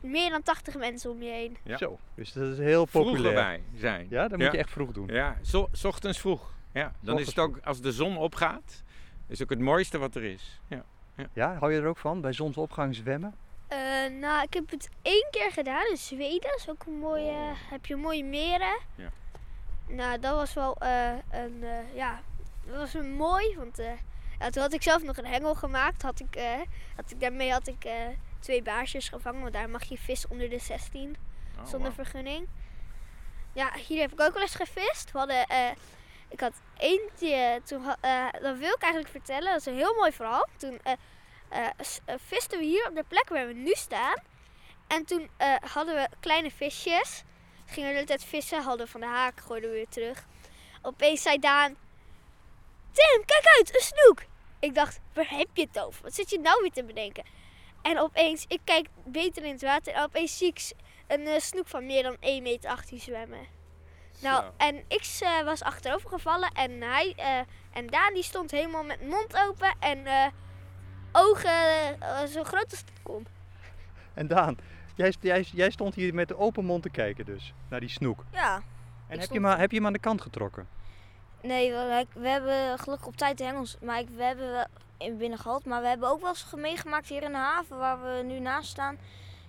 meer 0.00 0.30
dan 0.30 0.42
80 0.42 0.76
mensen 0.76 1.10
om 1.10 1.22
je 1.22 1.30
heen. 1.30 1.56
Ja. 1.62 1.76
Zo, 1.76 1.98
dus 2.14 2.32
dat 2.32 2.52
is 2.52 2.58
heel 2.58 2.86
Vroeger 2.86 3.12
populair. 3.12 3.34
bij 3.34 3.62
zijn. 3.74 4.06
Ja, 4.10 4.28
dat 4.28 4.38
moet 4.38 4.52
je 4.52 4.58
echt 4.58 4.70
vroeg 4.70 4.92
doen. 4.92 5.06
Ja, 5.06 5.36
zo, 5.42 5.68
's 5.72 5.84
ochtends 5.84 6.18
vroeg. 6.18 6.54
Ja, 6.72 6.92
dan 7.00 7.18
is 7.18 7.26
het 7.26 7.38
ook, 7.38 7.58
als 7.64 7.80
de 7.80 7.92
zon 7.92 8.16
opgaat, 8.16 8.82
is 9.28 9.42
ook 9.42 9.50
het 9.50 9.58
mooiste 9.58 9.98
wat 9.98 10.14
er 10.14 10.24
is. 10.24 10.60
Ja. 10.68 10.84
Ja, 11.32 11.56
hou 11.58 11.72
je 11.72 11.80
er 11.80 11.86
ook 11.86 11.98
van? 11.98 12.20
Bij 12.20 12.32
zonsopgang 12.32 12.94
zwemmen? 12.94 13.34
Eh, 13.68 13.78
nou, 14.20 14.42
ik 14.42 14.54
heb 14.54 14.70
het 14.70 14.88
één 15.02 15.26
keer 15.30 15.50
gedaan 15.52 15.86
in 15.90 15.96
Zweden. 15.96 16.40
Dat 16.50 16.56
is 16.56 16.70
ook 16.70 16.84
een 16.86 16.98
mooie, 16.98 17.52
heb 17.70 17.86
je 17.86 17.96
mooie 17.96 18.24
meren. 18.24 18.78
Ja. 18.94 19.10
Nou, 19.88 20.20
dat 20.20 20.34
was 20.34 20.54
wel 20.54 20.76
eh, 20.76 21.12
een, 21.30 21.62
eh, 21.62 21.94
ja, 21.94 22.20
dat 22.66 22.76
was 22.76 22.94
een 22.94 23.12
mooi, 23.12 23.56
want 23.56 23.78
eh, 23.78 23.90
ja, 24.38 24.50
toen 24.50 24.62
had 24.62 24.72
ik 24.72 24.82
zelf 24.82 25.02
nog 25.02 25.16
een 25.16 25.26
hengel 25.26 25.54
gemaakt. 25.54 26.02
Had 26.02 26.20
ik, 26.20 26.36
eh, 26.36 26.60
had 26.96 27.10
ik, 27.10 27.20
daarmee 27.20 27.52
had 27.52 27.66
ik 27.66 27.84
eh, 27.84 27.94
twee 28.40 28.62
baarsjes 28.62 29.08
gevangen, 29.08 29.40
want 29.40 29.52
daar 29.52 29.70
mag 29.70 29.84
je 29.84 29.98
vis 29.98 30.26
onder 30.28 30.50
de 30.50 30.58
16 30.58 31.16
Oh, 31.58 31.66
zonder 31.66 31.92
vergunning. 31.92 32.48
Ja, 33.52 33.72
hier 33.86 34.00
heb 34.00 34.12
ik 34.12 34.20
ook 34.20 34.32
wel 34.32 34.42
eens 34.42 34.54
gevist. 34.54 35.12
We 35.12 35.18
hadden, 35.18 35.46
eh, 35.46 35.70
ik 36.28 36.40
had 36.40 36.52
eentje, 36.76 37.60
toen, 37.64 37.82
dat 38.40 38.58
wil 38.58 38.74
ik 38.74 38.82
eigenlijk 38.82 39.08
vertellen, 39.08 39.50
dat 39.50 39.60
is 39.60 39.66
een 39.66 39.74
heel 39.74 39.94
mooi 39.94 40.12
verhaal. 40.12 40.46
Toen 40.56 40.80
visten 42.16 42.58
we 42.58 42.64
hier 42.64 42.88
op 42.88 42.94
de 42.94 43.04
plek 43.08 43.28
waar 43.28 43.46
we 43.46 43.52
nu 43.52 43.72
staan. 43.72 44.16
En 44.86 45.04
toen 45.04 45.30
hadden 45.60 45.94
we 45.94 46.08
kleine 46.20 46.50
visjes. 46.50 47.22
Gingen 47.66 47.88
we 47.88 47.94
de 47.94 47.94
hele 47.94 48.04
tijd 48.04 48.24
vissen, 48.24 48.62
hadden 48.62 48.88
van 48.88 49.00
de 49.00 49.06
haak, 49.06 49.40
gooiden 49.40 49.70
we 49.70 49.76
weer 49.76 49.88
terug. 49.88 50.26
Opeens 50.82 51.22
zei 51.22 51.38
Daan, 51.38 51.76
Tim, 52.96 53.24
kijk 53.24 53.44
uit, 53.58 53.74
een 53.74 53.80
snoek. 53.80 54.22
Ik 54.58 54.74
dacht, 54.74 55.00
waar 55.12 55.30
heb 55.30 55.48
je 55.52 55.66
het 55.72 55.80
over? 55.80 56.02
Wat 56.02 56.14
zit 56.14 56.30
je 56.30 56.38
nou 56.38 56.60
weer 56.60 56.72
te 56.72 56.84
bedenken? 56.84 57.24
En 57.82 57.98
opeens, 57.98 58.44
ik 58.48 58.60
kijk 58.64 58.88
beter 59.04 59.44
in 59.44 59.52
het 59.52 59.62
water 59.62 59.92
en 59.92 60.02
opeens 60.02 60.38
zie 60.38 60.48
ik 60.48 60.72
een 61.06 61.26
eh, 61.26 61.40
snoek 61.40 61.66
van 61.66 61.86
meer 61.86 62.02
dan 62.02 62.16
1,18 62.16 62.20
meter 62.20 62.78
zwemmen. 62.94 63.56
Nou, 64.22 64.44
en 64.56 64.76
ik 64.88 65.16
eh, 65.20 65.44
was 65.44 65.62
achterover 65.62 66.08
gevallen 66.08 66.50
en 66.52 66.82
hij 66.82 67.12
eh, 67.16 67.38
en 67.72 67.86
Daan 67.86 68.14
die 68.14 68.22
stond 68.22 68.50
helemaal 68.50 68.84
met 68.84 69.00
mond 69.00 69.36
open 69.48 69.74
en 69.78 70.06
eh, 70.06 70.26
ogen 71.12 71.50
zo 72.28 72.44
groot 72.44 72.70
als 72.70 72.80
het 72.80 72.92
kon. 73.02 73.26
En 74.14 74.26
Daan, 74.26 74.56
jij, 74.94 75.14
jij, 75.20 75.46
jij 75.52 75.70
stond 75.70 75.94
hier 75.94 76.14
met 76.14 76.28
de 76.28 76.36
open 76.36 76.64
mond 76.64 76.82
te 76.82 76.90
kijken 76.90 77.24
dus, 77.24 77.54
naar 77.68 77.80
die 77.80 77.88
snoek. 77.88 78.24
Ja. 78.32 78.62
En 79.08 79.18
heb 79.20 79.30
je, 79.30 79.46
heb 79.46 79.70
je 79.70 79.76
hem 79.76 79.86
aan 79.86 79.92
de 79.92 79.98
kant 79.98 80.20
getrokken? 80.20 80.68
Nee, 81.40 81.72
we, 81.72 82.06
we 82.12 82.28
hebben 82.28 82.78
gelukkig 82.78 83.06
op 83.06 83.16
tijd 83.16 83.38
de 83.38 83.44
hengels, 83.44 83.76
maar 83.80 83.98
ik, 83.98 84.08
we 84.08 84.22
hebben 84.22 84.52
wel 84.52 84.66
in 84.98 85.16
binnen 85.16 85.38
gehad. 85.38 85.64
Maar 85.64 85.80
we 85.80 85.88
hebben 85.88 86.08
ook 86.08 86.20
wel 86.20 86.28
eens 86.28 86.46
meegemaakt 86.54 87.08
hier 87.08 87.22
in 87.22 87.32
de 87.32 87.38
haven 87.38 87.78
waar 87.78 88.02
we 88.02 88.22
nu 88.22 88.38
naast 88.38 88.68
staan. 88.68 88.98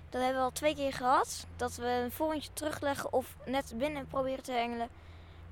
Dat 0.10 0.22
hebben 0.22 0.40
we 0.40 0.46
al 0.46 0.52
twee 0.52 0.76
keer 0.76 0.94
gehad. 0.94 1.46
Dat 1.56 1.76
we 1.76 1.88
een 1.88 2.12
vorentje 2.12 2.50
terugleggen 2.54 3.14
of 3.14 3.36
net 3.46 3.74
binnen 3.76 4.08
proberen 4.08 4.44
te 4.44 4.52
hengelen. 4.52 4.90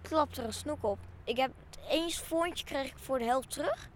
Klapt 0.02 0.38
er 0.38 0.46
een 0.46 0.54
snoek 0.54 0.84
op. 0.84 0.98
Ik 1.24 1.38
heb 1.38 1.52
eens 1.90 2.20
vorentje 2.20 2.66
kreeg 2.66 2.88
ik 2.88 2.98
voor 2.98 3.20
de 3.20 3.26
helft 3.26 3.52
terug. 3.52 3.90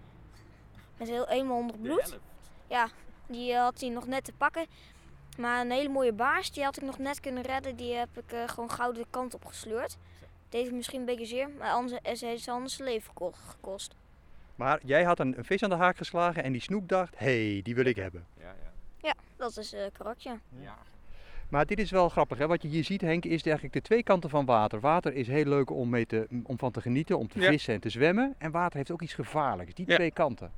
Met 0.97 1.07
heel, 1.07 1.25
helemaal 1.27 1.57
onder 1.57 1.77
bloed. 1.77 2.19
Ja, 2.67 2.89
die 3.27 3.53
eh, 3.53 3.61
had 3.61 3.79
hij 3.79 3.89
nog 3.89 4.07
net 4.07 4.23
te 4.23 4.33
pakken. 4.33 4.65
Maar 5.37 5.61
een 5.61 5.71
hele 5.71 5.89
mooie 5.89 6.13
baars, 6.13 6.51
die 6.51 6.63
had 6.63 6.77
ik 6.77 6.83
nog 6.83 6.97
net 6.97 7.19
kunnen 7.19 7.43
redden. 7.43 7.75
Die 7.75 7.93
heb 7.93 8.17
ik 8.17 8.31
eh, 8.31 8.47
gewoon 8.47 8.71
gauw 8.71 8.91
de 8.91 9.05
kant 9.09 9.33
op 9.33 9.45
gesleurd. 9.45 9.97
Deed 10.49 10.71
misschien 10.71 10.99
een 10.99 11.05
beetje 11.05 11.25
zeer, 11.25 11.49
maar 11.57 11.71
anders 11.71 11.99
is 12.03 12.21
het 12.21 12.47
anders 12.47 12.75
zijn 12.75 12.87
leven 12.89 13.07
geko- 13.09 13.31
gekost. 13.49 13.95
Maar 14.55 14.79
jij 14.85 15.03
had 15.03 15.19
een, 15.19 15.37
een 15.37 15.45
vis 15.45 15.63
aan 15.63 15.69
de 15.69 15.75
haak 15.75 15.97
geslagen 15.97 16.43
en 16.43 16.51
die 16.51 16.61
snoek 16.61 16.87
dacht, 16.87 17.17
hé, 17.19 17.51
hey, 17.51 17.61
die 17.63 17.75
wil 17.75 17.85
ik 17.85 17.95
hebben. 17.95 18.25
Ja, 18.39 18.43
ja. 18.63 18.71
Ja, 19.01 19.13
dat 19.35 19.57
is 19.57 19.73
eh 19.73 19.81
correct, 19.97 20.23
ja. 20.23 20.39
ja. 20.61 20.77
Maar 21.49 21.65
dit 21.65 21.79
is 21.79 21.91
wel 21.91 22.09
grappig, 22.09 22.37
hè? 22.37 22.47
wat 22.47 22.61
je 22.61 22.67
hier 22.67 22.83
ziet 22.83 23.01
Henk, 23.01 23.25
is 23.25 23.43
eigenlijk 23.43 23.73
de 23.73 23.81
twee 23.81 24.03
kanten 24.03 24.29
van 24.29 24.45
water. 24.45 24.79
Water 24.79 25.13
is 25.13 25.27
heel 25.27 25.45
leuk 25.45 25.69
om, 25.69 25.89
mee 25.89 26.05
te, 26.05 26.27
om 26.43 26.57
van 26.57 26.71
te 26.71 26.81
genieten, 26.81 27.17
om 27.17 27.27
te 27.27 27.39
Ja. 27.39 27.49
vissen 27.49 27.73
en 27.73 27.79
te 27.79 27.89
zwemmen. 27.89 28.35
En 28.37 28.51
water 28.51 28.77
heeft 28.77 28.91
ook 28.91 29.01
iets 29.01 29.13
gevaarlijks, 29.13 29.73
die 29.73 29.85
Ja. 29.89 29.95
twee 29.95 30.11
kanten. 30.11 30.51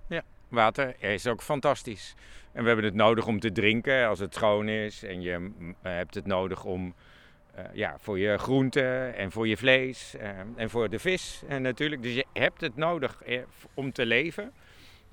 Water 0.47 1.03
is 1.03 1.27
ook 1.27 1.41
fantastisch. 1.41 2.15
En 2.51 2.61
we 2.61 2.67
hebben 2.67 2.85
het 2.85 2.93
nodig 2.93 3.27
om 3.27 3.39
te 3.39 3.51
drinken 3.51 4.07
als 4.07 4.19
het 4.19 4.33
schoon 4.33 4.67
is. 4.67 5.03
En 5.03 5.21
je 5.21 5.51
hebt 5.81 6.15
het 6.15 6.25
nodig 6.25 6.63
om, 6.65 6.93
eh, 7.51 7.63
ja, 7.73 7.95
voor 7.99 8.19
je 8.19 8.37
groenten 8.37 9.15
en 9.15 9.31
voor 9.31 9.47
je 9.47 9.57
vlees 9.57 10.15
eh, 10.15 10.29
en 10.55 10.69
voor 10.69 10.89
de 10.89 10.99
vis 10.99 11.41
en 11.47 11.61
natuurlijk. 11.61 12.03
Dus 12.03 12.13
je 12.13 12.25
hebt 12.33 12.61
het 12.61 12.75
nodig 12.75 13.23
eh, 13.23 13.41
om 13.73 13.91
te 13.91 14.05
leven. 14.05 14.51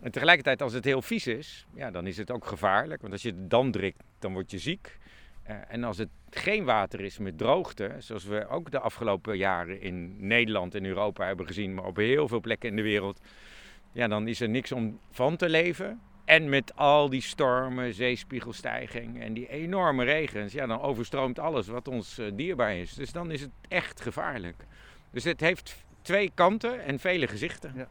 En 0.01 0.11
tegelijkertijd 0.11 0.63
als 0.63 0.73
het 0.73 0.85
heel 0.85 1.03
vies 1.03 1.27
is, 1.27 1.67
ja, 1.75 1.91
dan 1.91 2.07
is 2.07 2.17
het 2.17 2.31
ook 2.31 2.47
gevaarlijk. 2.47 3.01
Want 3.01 3.13
als 3.13 3.23
je 3.23 3.29
het 3.29 3.51
dan 3.51 3.71
drinkt, 3.71 4.03
dan 4.19 4.33
word 4.33 4.51
je 4.51 4.59
ziek. 4.59 4.99
En 5.69 5.85
als 5.85 5.99
het 5.99 6.09
geen 6.31 6.65
water 6.65 7.01
is 7.01 7.19
met 7.19 7.39
droogte, 7.39 7.95
zoals 7.99 8.25
we 8.25 8.49
ook 8.49 8.71
de 8.71 8.79
afgelopen 8.79 9.37
jaren 9.37 9.81
in 9.81 10.27
Nederland 10.27 10.75
en 10.75 10.85
Europa 10.85 11.27
hebben 11.27 11.47
gezien, 11.47 11.75
maar 11.75 11.85
op 11.85 11.97
heel 11.97 12.29
veel 12.29 12.41
plekken 12.41 12.69
in 12.69 12.77
de 12.77 12.83
wereld, 12.83 13.21
ja, 13.93 14.09
dan 14.09 14.29
is 14.29 14.41
er 14.41 14.49
niks 14.49 14.73
om 14.73 15.01
van 15.11 15.37
te 15.37 15.49
leven. 15.49 16.01
En 16.29 16.49
met 16.49 16.77
al 16.77 17.09
die 17.09 17.21
stormen, 17.23 17.95
zeespiegelstijging 17.95 19.21
en 19.23 19.33
die 19.33 19.49
enorme 19.49 20.05
regens, 20.05 20.53
ja, 20.53 20.67
dan 20.67 20.81
overstroomt 20.81 21.39
alles 21.39 21.67
wat 21.67 21.89
ons 21.89 22.19
eh, 22.19 22.27
dierbaar 22.35 22.77
is. 22.77 22.95
Dus 22.95 23.13
dan 23.13 23.31
is 23.31 23.41
het 23.41 23.51
echt 23.69 24.01
gevaarlijk. 24.01 24.57
Dus 25.11 25.25
het 25.25 25.41
heeft 25.41 25.85
twee 26.03 26.31
kanten 26.35 26.85
en 26.85 26.99
vele 26.99 27.27
gezichten. 27.27 27.73
Ja. 27.77 27.89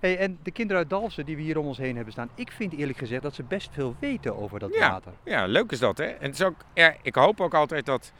Hey, 0.00 0.18
en 0.18 0.38
de 0.42 0.50
kinderen 0.50 0.82
uit 0.82 0.90
Dalfsen 0.90 1.24
die 1.24 1.36
we 1.36 1.42
hier 1.42 1.58
om 1.58 1.66
ons 1.66 1.78
heen 1.78 1.94
hebben 1.94 2.12
staan, 2.12 2.30
ik 2.34 2.52
vind 2.52 2.72
eerlijk 2.72 2.98
gezegd 2.98 3.22
dat 3.22 3.34
ze 3.34 3.42
best 3.42 3.68
veel 3.72 3.96
weten 4.00 4.36
over 4.36 4.58
dat 4.58 4.74
Ja. 4.74 4.90
water. 4.90 5.12
Ja, 5.24 5.46
leuk 5.46 5.72
is 5.72 5.78
dat, 5.78 5.98
hè? 5.98 6.04
En 6.04 6.26
het 6.26 6.34
is 6.34 6.42
ook, 6.42 6.56
ja, 6.74 6.94
ik 7.02 7.14
hoop 7.14 7.40
ook 7.40 7.54
altijd 7.54 7.86
dat 7.86 8.12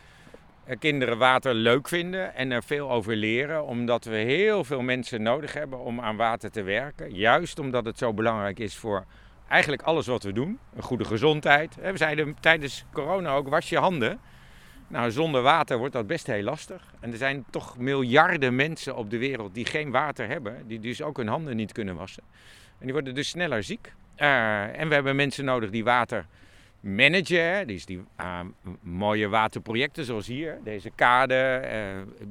eh, 0.65 0.79
kinderen 0.79 1.19
water 1.19 1.55
leuk 1.55 1.89
vinden 1.89 2.35
en 2.35 2.51
er 2.51 2.63
veel 2.63 2.91
over 2.91 3.17
leren, 3.17 3.65
omdat 3.65 4.05
we 4.05 4.17
heel 4.17 4.65
veel 4.65 4.83
mensen 4.83 5.23
nodig 5.23 5.53
hebben 5.53 5.79
om 5.79 6.01
aan 6.01 6.17
water 6.17 6.51
te 6.51 6.63
werken. 6.63 7.15
Juist 7.15 7.59
omdat 7.59 7.85
het 7.85 7.99
zo 7.99 8.13
belangrijk 8.15 8.59
is 8.59 8.77
voor 8.77 9.05
eigenlijk 9.49 9.83
alles 9.83 10.07
wat 10.07 10.23
we 10.23 10.33
doen. 10.33 10.59
Een 10.77 10.83
goede 10.83 11.05
gezondheid. 11.05 11.75
We 11.75 11.97
zeiden 11.97 12.37
tijdens 12.41 12.85
corona 12.93 13.35
ook, 13.35 13.49
was 13.49 13.69
je 13.69 13.79
handen. 13.79 14.21
Nou, 14.89 15.11
zonder 15.11 15.43
water 15.43 15.79
wordt 15.79 15.93
dat 15.93 16.07
best 16.07 16.27
heel 16.27 16.43
lastig. 16.43 16.95
En 17.01 17.13
er 17.13 17.19
zijn 17.19 17.45
toch 17.51 17.79
miljarden 17.79 18.55
mensen 18.55 18.97
op 18.97 19.11
de 19.11 19.19
wereld 19.19 19.55
die 19.55 19.65
geen 19.65 19.91
water 19.91 20.29
hebben, 20.29 20.67
die 20.67 20.81
dus 20.81 21.03
ook 21.03 21.17
hun 21.17 21.29
handen 21.29 21.57
niet 21.57 21.73
kunnen 21.73 21.97
wassen. 21.97 22.23
En 22.79 22.85
die 22.85 22.93
worden 22.93 23.15
dus 23.15 23.29
sneller 23.29 23.63
ziek. 23.63 23.93
Eh, 24.15 24.81
en 24.81 24.89
we 24.89 24.95
hebben 24.95 25.17
mensen 25.17 25.45
nodig 25.45 25.71
die 25.71 25.85
water 25.85 26.27
managen. 26.81 27.67
Dus 27.67 27.87
die 27.87 28.05
ah, 28.17 28.41
mooie 28.81 29.29
waterprojecten 29.29 30.05
zoals 30.05 30.27
hier. 30.27 30.59
Deze 30.65 30.91
kade 30.95 31.35
eh, 31.35 31.81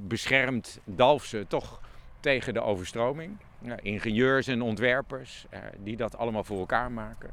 beschermt 0.07 0.79
Dalfsen 0.83 1.47
toch 1.47 1.81
tegen 2.19 2.53
de 2.53 2.61
overstroming. 2.61 3.37
Ja, 3.65 3.77
ingenieurs 3.81 4.47
en 4.47 4.61
ontwerpers 4.61 5.45
eh, 5.49 5.59
die 5.77 5.97
dat 5.97 6.17
allemaal 6.17 6.43
voor 6.43 6.59
elkaar 6.59 6.91
maken. 6.91 7.29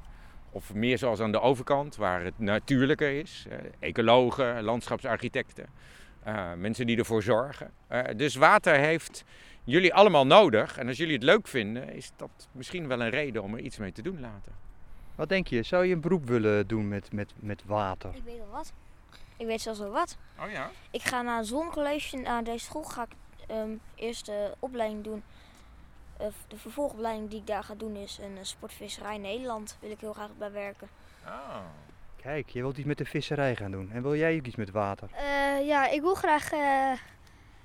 Of 0.50 0.74
meer 0.74 0.98
zoals 0.98 1.20
aan 1.20 1.32
de 1.32 1.40
overkant, 1.40 1.96
waar 1.96 2.24
het 2.24 2.38
natuurlijker 2.38 3.18
is. 3.18 3.46
Eh, 3.48 3.58
ecologen, 3.78 4.62
landschapsarchitecten. 4.62 5.66
eh, 6.22 6.52
mensen 6.56 6.86
die 6.86 6.96
ervoor 6.98 7.22
zorgen. 7.22 7.70
Dus 8.16 8.34
water 8.34 8.74
heeft 8.74 9.24
jullie 9.64 9.94
allemaal 9.94 10.26
nodig. 10.26 10.78
En 10.78 10.88
als 10.88 10.96
jullie 10.96 11.14
het 11.14 11.22
leuk 11.22 11.48
vinden, 11.48 11.88
is 11.94 12.12
dat 12.16 12.48
misschien 12.52 12.88
wel 12.88 13.00
een 13.00 13.10
reden 13.10 13.42
om 13.42 13.54
er 13.54 13.60
iets 13.60 13.78
mee 13.78 13.92
te 13.92 14.02
doen 14.02 14.20
later. 14.20 14.52
Wat 15.14 15.28
denk 15.28 15.46
je, 15.46 15.62
zou 15.62 15.84
je 15.86 15.94
een 15.94 16.00
beroep 16.00 16.26
willen 16.26 16.66
doen 16.66 16.88
met, 16.88 17.12
met, 17.12 17.32
met 17.40 17.62
water? 17.66 18.10
Ik 18.14 18.22
weet 18.24 18.40
al 18.40 18.50
wat. 18.50 18.72
Ik 19.36 19.46
weet 19.46 19.60
zelfs 19.60 19.80
al 19.80 19.90
wat. 19.90 20.16
Oh 20.40 20.50
ja? 20.50 20.70
Ik 20.90 21.02
ga 21.02 21.22
naar 21.22 21.38
een 21.38 21.44
zoncollege, 21.44 22.16
naar 22.16 22.44
deze 22.44 22.64
school 22.64 22.82
ga 22.82 23.02
ik 23.02 23.16
ehm, 23.46 23.70
eerst 23.94 24.26
de 24.26 24.54
opleiding 24.58 25.04
doen. 25.04 25.22
Eh, 26.22 26.28
de 26.48 26.56
vervolgopleiding 26.58 27.30
die 27.30 27.38
ik 27.40 27.46
daar 27.46 27.64
ga 27.64 27.74
doen 27.74 27.96
is 27.96 28.18
een 28.22 28.36
eh, 28.38 28.44
sportvisserij 28.44 29.18
Nederland. 29.18 29.76
Wil 29.80 29.90
ik 29.90 30.00
heel 30.00 30.12
graag 30.12 30.30
bij 30.38 30.52
werken. 30.52 30.88
Oh. 31.26 31.56
Kijk, 32.22 32.48
je 32.48 32.60
wilt 32.60 32.76
iets 32.78 32.86
met 32.86 32.98
de 32.98 33.04
visserij 33.04 33.56
gaan 33.56 33.70
doen. 33.70 33.90
En 33.92 34.02
wil 34.02 34.16
jij 34.16 34.36
ook 34.36 34.46
iets 34.46 34.56
met 34.56 34.70
water? 34.70 35.08
Eh, 35.14 35.66
ja, 35.66 35.88
ik 35.88 36.00
wil 36.00 36.14
graag. 36.14 36.52
eh, 36.52 36.92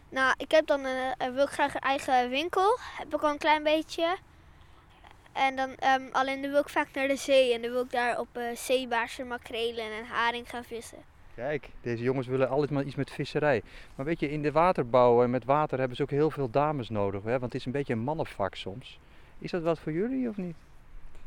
nou, 0.10 0.34
ik 0.38 0.52
heb 0.52 0.68
dan 0.68 0.84
een, 0.86 1.34
wil 1.34 1.44
ik 1.44 1.50
graag 1.50 1.74
een 1.74 1.82
eigen 1.82 2.30
winkel. 2.30 2.78
Heb 2.98 3.16
ik 3.16 3.22
al 3.22 3.30
een 3.30 3.38
klein 3.38 3.64
beetje. 3.64 4.18
En 5.34 5.56
dan 5.56 5.76
ehm, 5.76 6.08
alleen 6.12 6.42
dan 6.42 6.52
wil 6.52 6.60
ik 6.60 6.70
vaak 6.70 6.88
naar 6.94 7.08
de 7.08 7.16
zee. 7.16 7.54
En 7.54 7.62
dan 7.62 7.72
wil 7.72 7.84
ik 7.84 7.92
daar 7.92 8.20
op 8.20 8.38
eh 8.38 8.56
zeebaarsen, 8.56 9.28
makrelen 9.28 9.92
en 9.92 10.06
haring 10.06 10.50
gaan 10.50 10.64
vissen. 10.64 10.98
Kijk, 11.38 11.70
deze 11.82 12.04
jongens 12.04 12.28
willen 12.28 12.50
altijd 12.50 12.72
maar 12.72 12.84
iets 12.84 12.96
met 12.96 13.12
visserij. 13.12 13.62
Maar 13.96 14.06
weet 14.06 14.20
je, 14.20 14.32
in 14.32 14.42
de 14.42 14.52
waterbouw 14.52 15.24
en 15.24 15.30
met 15.30 15.46
water 15.46 15.80
hebben 15.80 15.98
ze 15.98 16.04
ook 16.04 16.10
heel 16.10 16.32
veel 16.32 16.50
dames 16.50 16.90
nodig. 16.90 17.24
Hè? 17.24 17.32
Want 17.32 17.42
het 17.42 17.56
is 17.56 17.66
een 17.66 17.72
beetje 17.72 17.94
een 17.94 18.00
mannenvak 18.00 18.56
soms. 18.56 19.00
Is 19.40 19.52
dat 19.52 19.62
wat 19.62 19.80
voor 19.80 19.92
jullie 19.92 20.30
of 20.30 20.38
niet? 20.38 20.56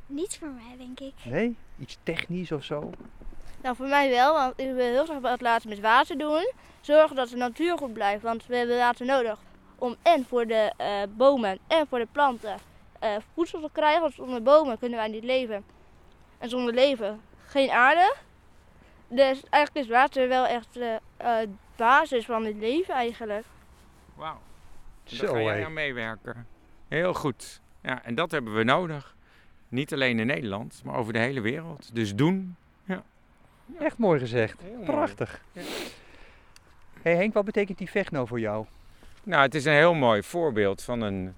Niet 0.07 0.38
voor 0.38 0.49
mij, 0.49 0.87
denk 0.87 1.00
ik. 1.00 1.12
Nee? 1.25 1.57
Iets 1.79 1.99
technisch 2.02 2.52
of 2.52 2.64
zo? 2.64 2.90
Nou, 3.62 3.76
voor 3.76 3.87
mij 3.87 4.11
wel, 4.11 4.35
want 4.35 4.61
ik 4.61 4.67
wil 4.67 4.87
heel 4.87 5.05
graag 5.05 5.21
wat 5.21 5.40
laten 5.40 5.69
met 5.69 5.81
water 5.81 6.19
doen. 6.19 6.52
Zorgen 6.81 7.17
dat 7.17 7.29
de 7.29 7.37
natuur 7.37 7.79
goed 7.79 7.93
blijft, 7.93 8.23
want 8.23 8.47
we 8.47 8.57
hebben 8.57 8.76
water 8.76 9.07
nodig 9.07 9.38
om 9.79 9.97
en 10.02 10.25
voor 10.25 10.47
de 10.47 10.73
eh, 10.76 11.02
bomen 11.17 11.59
en 11.67 11.87
voor 11.87 11.99
de 11.99 12.09
planten 12.12 12.57
eh, 12.99 13.17
voedsel 13.35 13.61
te 13.61 13.69
krijgen. 13.73 14.00
Want 14.00 14.14
zonder 14.14 14.43
bomen 14.43 14.79
kunnen 14.79 14.99
wij 14.99 15.09
niet 15.09 15.25
leven. 15.25 15.64
En 16.38 16.49
zonder 16.49 16.75
leven 16.75 17.21
geen 17.47 17.71
aarde. 17.71 18.14
Dus 19.11 19.43
eigenlijk 19.50 19.87
is 19.87 19.93
water 19.93 20.29
wel 20.29 20.47
echt 20.47 20.75
de 20.75 21.00
eh, 21.17 21.37
basis 21.76 22.25
van 22.25 22.45
het 22.45 22.57
leven 22.57 22.95
eigenlijk. 22.95 23.45
Wauw. 24.14 24.40
Daar 25.05 25.14
Zo 25.14 25.33
ga 25.33 25.40
jij 25.40 25.64
aan 25.64 25.73
meewerken. 25.73 26.47
Heel 26.88 27.14
goed. 27.14 27.61
Ja, 27.83 28.05
en 28.05 28.14
dat 28.14 28.31
hebben 28.31 28.55
we 28.55 28.62
nodig. 28.62 29.17
Niet 29.69 29.93
alleen 29.93 30.19
in 30.19 30.26
Nederland, 30.26 30.83
maar 30.85 30.97
over 30.97 31.12
de 31.12 31.19
hele 31.19 31.40
wereld. 31.40 31.95
Dus 31.95 32.14
doen. 32.14 32.57
Echt 33.79 33.99
mooi 33.99 34.19
gezegd. 34.19 34.61
Heel 34.62 34.73
mooi. 34.73 34.85
Prachtig. 34.85 35.45
Ja. 35.52 35.62
Hey 37.02 37.17
Henk, 37.17 37.35
wat 37.35 37.45
betekent 37.45 37.79
die 37.79 37.90
vecht 37.90 38.11
nou 38.11 38.26
voor 38.26 38.40
jou? 38.40 38.67
Nou, 39.23 39.43
het 39.43 39.55
is 39.55 39.64
een 39.64 39.73
heel 39.73 39.95
mooi 39.95 40.23
voorbeeld 40.23 40.83
van 40.83 41.00
een, 41.00 41.35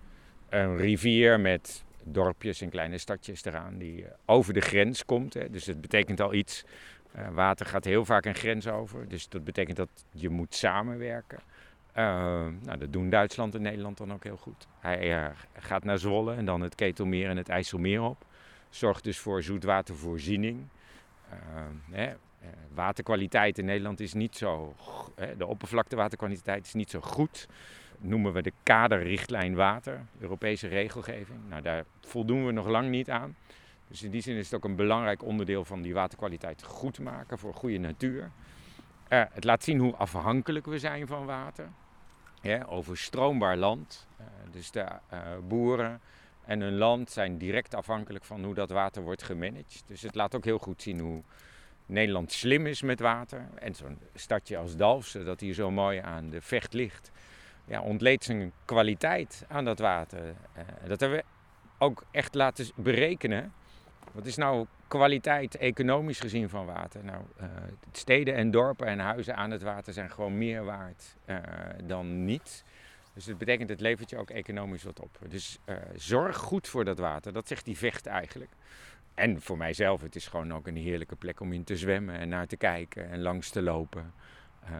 een 0.49 0.77
rivier 0.77 1.41
met 1.41 1.85
dorpjes 2.03 2.61
en 2.61 2.71
kleine 2.71 2.99
stadjes 2.99 3.45
eraan 3.45 3.79
die 3.79 4.05
eh, 4.05 4.11
over 4.27 4.53
de 4.53 4.61
grens 4.61 5.05
komt. 5.05 5.35
Hè. 5.35 5.51
Dus 5.51 5.67
het 5.67 5.81
betekent 5.81 6.21
al 6.21 6.35
iets. 6.35 6.65
Eh, 7.13 7.29
water 7.29 7.67
gaat 7.67 7.85
heel 7.85 8.05
vaak 8.05 8.25
een 8.25 8.35
grens 8.35 8.69
over. 8.69 9.09
Dus 9.09 9.29
dat 9.29 9.45
betekent 9.45 9.77
dat 9.77 9.89
je 10.11 10.29
moet 10.29 10.55
samenwerken. 10.55 11.39
Uh, 11.97 12.05
nou, 12.63 12.79
dat 12.79 12.93
doen 12.93 13.11
Duitsland 13.11 13.55
en 13.55 13.63
Nederland 13.63 13.99
dan 13.99 14.13
ook 14.13 14.25
heel 14.25 14.37
goed. 14.37 14.67
Hij 14.81 15.25
uh, 15.25 15.31
gaat 15.59 15.85
naar 15.85 15.99
Zwolle 15.99 16.35
en 16.35 16.45
dan 16.45 16.61
het 16.61 16.75
Ketelmeer 16.75 17.29
en 17.29 17.37
het 17.37 17.49
IJsselmeer 17.49 18.03
op. 18.03 18.25
Zorgt 18.71 19.05
dus 19.05 19.19
voor 19.19 19.43
zoetwatervoorziening. 19.43 20.67
Uh, 21.33 21.97
hè, 21.97 22.13
waterkwaliteit 22.75 23.59
in 23.59 23.65
Nederland 23.65 24.01
is 24.01 24.13
niet 24.13 24.37
zo. 24.37 24.75
de 25.37 25.47
oppervlaktewaterkwaliteit 25.47 26.67
is 26.67 26.75
niet 26.75 26.91
zo 26.91 27.01
goed. 27.01 27.47
Dat 27.91 28.11
noemen 28.11 28.33
we 28.33 28.43
de 28.43 28.53
kaderrichtlijn 28.63 29.55
water, 29.55 30.01
Europese 30.21 30.69
regelgeving. 30.69 31.39
Nou, 31.49 31.63
daar 31.63 31.85
voldoen 32.01 32.47
we 32.47 32.53
nog 32.53 32.67
lang 32.67 32.89
niet 32.89 33.11
aan. 33.11 33.37
Dus 33.93 34.03
in 34.03 34.11
die 34.11 34.23
zin 34.23 34.37
is 34.37 34.45
het 34.45 34.55
ook 34.55 34.65
een 34.65 34.77
belangrijk 34.77 35.23
onderdeel 35.23 35.65
van 35.65 35.83
die 35.83 35.95
waterkwaliteit 35.95 36.63
goed 36.63 36.99
maken 36.99 37.39
voor 37.39 37.55
goede 37.55 37.79
natuur. 37.79 38.31
Uh, 39.09 39.23
het 39.31 39.45
laat 39.45 39.65
zien 39.65 39.79
hoe 39.79 39.95
afhankelijk 39.95 40.67
we 40.67 40.79
zijn 40.79 41.07
van 41.07 41.27
water. 41.27 41.69
Ja, 42.41 42.65
overstroombaar 42.65 43.57
land. 43.57 44.07
Uh, 44.21 44.27
dus 44.51 44.71
de 44.71 44.81
uh, 44.81 45.21
boeren 45.49 46.01
en 46.45 46.61
hun 46.61 46.77
land 46.77 47.11
zijn 47.11 47.39
direct 47.39 47.75
afhankelijk 47.75 48.25
van 48.25 48.45
hoe 48.45 48.55
dat 48.55 48.71
water 48.71 49.03
wordt 49.03 49.23
gemanaged. 49.23 49.83
Dus 49.87 50.03
het 50.03 50.15
laat 50.15 50.35
ook 50.35 50.45
heel 50.45 50.59
goed 50.59 50.83
zien 50.83 50.99
hoe 50.99 51.23
Nederland 51.87 52.33
slim 52.33 52.67
is 52.67 52.83
met 52.83 53.01
water. 53.01 53.49
En 53.55 53.75
zo'n 53.75 53.99
stadje 54.15 54.57
als 54.57 54.77
Dalfsen, 54.77 55.25
dat 55.25 55.41
hier 55.41 55.55
zo 55.55 55.71
mooi 55.71 55.99
aan 55.99 56.31
de 56.31 56.41
vecht 56.41 56.73
ligt, 56.73 57.11
ja, 57.65 57.81
ontleed 57.81 58.25
zijn 58.25 58.53
kwaliteit 58.65 59.45
aan 59.49 59.65
dat 59.65 59.79
water. 59.79 60.35
dat 60.87 61.01
hebben 61.01 61.19
we 61.19 61.25
ook 61.79 62.05
echt 62.11 62.35
laten 62.35 62.67
berekenen. 62.75 63.53
Wat 64.13 64.27
is 64.27 64.37
nou 64.37 64.67
kwaliteit 64.89 65.57
economisch 65.57 66.21
gezien 66.21 66.49
van 66.49 66.67
water? 66.67 67.05
Nou, 67.05 67.23
uh, 67.41 67.47
steden 67.93 68.35
en 68.35 68.51
dorpen 68.51 68.87
en 68.87 68.99
huizen 68.99 69.37
aan 69.37 69.51
het 69.51 69.63
water 69.63 69.93
zijn 69.93 70.11
gewoon 70.11 70.39
meer 70.39 70.65
waard 70.65 71.17
uh, 71.27 71.39
dan 71.85 72.25
niet. 72.25 72.65
Dus 73.15 73.25
dat 73.25 73.39
betekent 73.39 73.69
het 73.69 73.81
levert 73.81 74.11
je 74.11 74.17
ook 74.17 74.31
economisch 74.31 74.83
wat 74.83 75.01
op. 75.01 75.19
Dus 75.29 75.59
uh, 75.67 75.77
zorg 75.95 76.37
goed 76.37 76.69
voor 76.69 76.85
dat 76.85 76.99
water. 76.99 77.33
Dat 77.33 77.49
zegt 77.49 77.65
die 77.65 77.79
vecht 77.79 78.07
eigenlijk. 78.07 78.51
En 79.15 79.41
voor 79.41 79.57
mijzelf, 79.57 80.01
het 80.03 80.17
is 80.17 80.27
gewoon 80.27 80.53
ook 80.53 80.67
een 80.67 80.77
heerlijke 80.77 81.17
plek 81.17 81.41
om 81.41 81.53
in 81.53 81.65
te 81.65 81.77
zwemmen 81.77 82.19
en 82.19 82.29
naar 82.29 82.47
te 82.47 82.57
kijken 82.57 83.11
en 83.11 83.23
langs 83.23 83.51
te 83.51 83.63
lopen. 83.63 84.13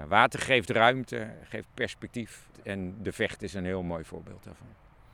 water 0.09 0.41
geeft 0.41 0.71
ruimte, 0.71 1.31
geeft 1.43 1.69
perspectief. 1.75 2.49
En 2.63 3.03
de 3.03 3.13
vecht 3.13 3.43
is 3.43 3.55
een 3.55 3.65
heel 3.65 3.83
mooi 3.83 4.05
voorbeeld 4.05 4.45
daarvan 4.45 4.69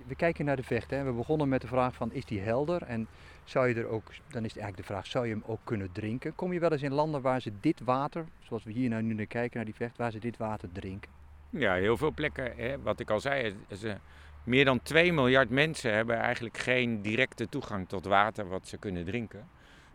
we 0.08 0.14
kijken 0.14 0.44
naar 0.44 0.56
de 0.56 0.62
vecht. 0.62 0.90
Hè. 0.90 1.04
We 1.04 1.12
begonnen 1.12 1.48
met 1.48 1.60
de 1.60 1.66
vraag 1.66 1.94
van 1.94 2.12
is 2.12 2.24
die 2.24 2.40
helder? 2.40 2.82
En 2.82 3.08
zou 3.48 3.68
je 3.68 3.74
er 3.74 3.86
ook, 3.86 4.04
dan 4.28 4.44
is 4.44 4.56
eigenlijk 4.56 4.76
de 4.76 4.82
vraag, 4.82 5.06
zou 5.06 5.26
je 5.26 5.32
hem 5.32 5.42
ook 5.46 5.60
kunnen 5.64 5.92
drinken? 5.92 6.34
Kom 6.34 6.52
je 6.52 6.60
wel 6.60 6.72
eens 6.72 6.82
in 6.82 6.92
landen 6.92 7.20
waar 7.22 7.40
ze 7.40 7.52
dit 7.60 7.80
water, 7.84 8.24
zoals 8.38 8.64
we 8.64 8.72
hier 8.72 8.88
nou 8.88 9.02
nu 9.02 9.14
naar 9.14 9.26
kijken 9.26 9.56
naar 9.56 9.64
die 9.64 9.74
vecht, 9.74 9.96
waar 9.96 10.10
ze 10.10 10.18
dit 10.18 10.36
water 10.36 10.68
drinken? 10.72 11.10
Ja, 11.50 11.74
heel 11.74 11.96
veel 11.96 12.12
plekken. 12.12 12.52
Hè. 12.56 12.80
Wat 12.82 13.00
ik 13.00 13.10
al 13.10 13.20
zei, 13.20 13.54
ze, 13.76 13.96
meer 14.44 14.64
dan 14.64 14.82
2 14.82 15.12
miljard 15.12 15.50
mensen 15.50 15.92
hebben 15.94 16.16
eigenlijk 16.16 16.58
geen 16.58 17.02
directe 17.02 17.48
toegang 17.48 17.88
tot 17.88 18.04
water 18.04 18.48
wat 18.48 18.68
ze 18.68 18.76
kunnen 18.76 19.04
drinken. 19.04 19.48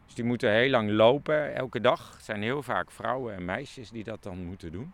Dus 0.06 0.16
die 0.16 0.24
moeten 0.24 0.52
heel 0.52 0.70
lang 0.70 0.90
lopen 0.90 1.56
elke 1.56 1.82
dag. 1.82 2.14
Het 2.14 2.24
zijn 2.24 2.42
heel 2.42 2.64
vaak 2.64 2.92
vrouwen 2.92 3.36
en 3.36 3.46
meisjes 3.46 3.90
die 3.90 4.04
dat 4.04 4.24
dan 4.24 4.46
moeten 4.46 4.72
doen. 4.72 4.94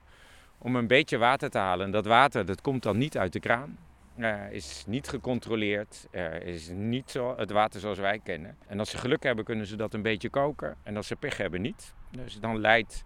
Om 0.58 0.76
een 0.76 0.88
beetje 0.88 1.18
water 1.18 1.50
te 1.50 1.58
halen. 1.58 1.86
En 1.86 1.92
dat 1.92 2.06
water 2.06 2.46
dat 2.46 2.62
komt 2.62 2.84
dan 2.84 2.98
niet 2.98 3.18
uit 3.18 3.34
de 3.34 3.40
kraan. 3.40 3.78
Uh, 4.20 4.52
is 4.52 4.84
niet 4.88 5.08
gecontroleerd, 5.08 6.08
uh, 6.12 6.40
is 6.40 6.70
niet 6.70 7.12
zo, 7.12 7.38
het 7.38 7.52
water 7.52 7.80
zoals 7.80 8.00
wij 8.00 8.20
kennen. 8.24 8.58
En 8.68 8.80
als 8.80 8.90
ze 8.90 8.98
geluk 8.98 9.24
hebben, 9.24 9.46
kunnen 9.46 9.66
ze 9.66 9.76
dat 9.76 9.94
een 9.94 10.02
beetje 10.02 10.30
koken. 10.30 10.76
En 10.84 10.98
als 10.98 11.08
ze 11.08 11.16
pech 11.16 11.38
hebben, 11.38 11.62
niet. 11.62 11.94
Dus 12.12 12.40
dan 12.40 12.60
leidt 12.60 13.04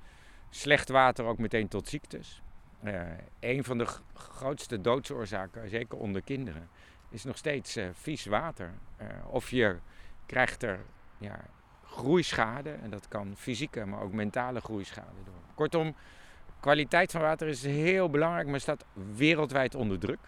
slecht 0.49 0.89
water 0.89 1.25
ook 1.25 1.37
meteen 1.37 1.67
tot 1.67 1.87
ziektes. 1.87 2.41
Uh, 2.83 3.01
een 3.39 3.63
van 3.63 3.77
de 3.77 3.85
grootste 4.13 4.81
doodsoorzaken, 4.81 5.69
zeker 5.69 5.97
onder 5.97 6.21
kinderen, 6.21 6.69
is 7.09 7.23
nog 7.23 7.37
steeds 7.37 7.77
vies 7.91 8.25
water. 8.25 8.71
of 9.25 9.49
je 9.49 9.75
krijgt 10.25 10.63
er 10.63 10.79
ja, 11.17 11.39
groeischade, 11.85 12.71
en 12.71 12.89
dat 12.89 13.07
kan 13.07 13.33
fysieke, 13.37 13.85
maar 13.85 14.01
ook 14.01 14.13
mentale 14.13 14.61
groeischade 14.61 15.23
door. 15.25 15.55
Kortom, 15.55 15.95
kwaliteit 16.59 17.11
van 17.11 17.21
water 17.21 17.47
is 17.47 17.63
heel 17.63 18.09
belangrijk, 18.09 18.47
maar 18.47 18.59
staat 18.59 18.85
wereldwijd 19.15 19.75
onder 19.75 19.99
druk. 19.99 20.19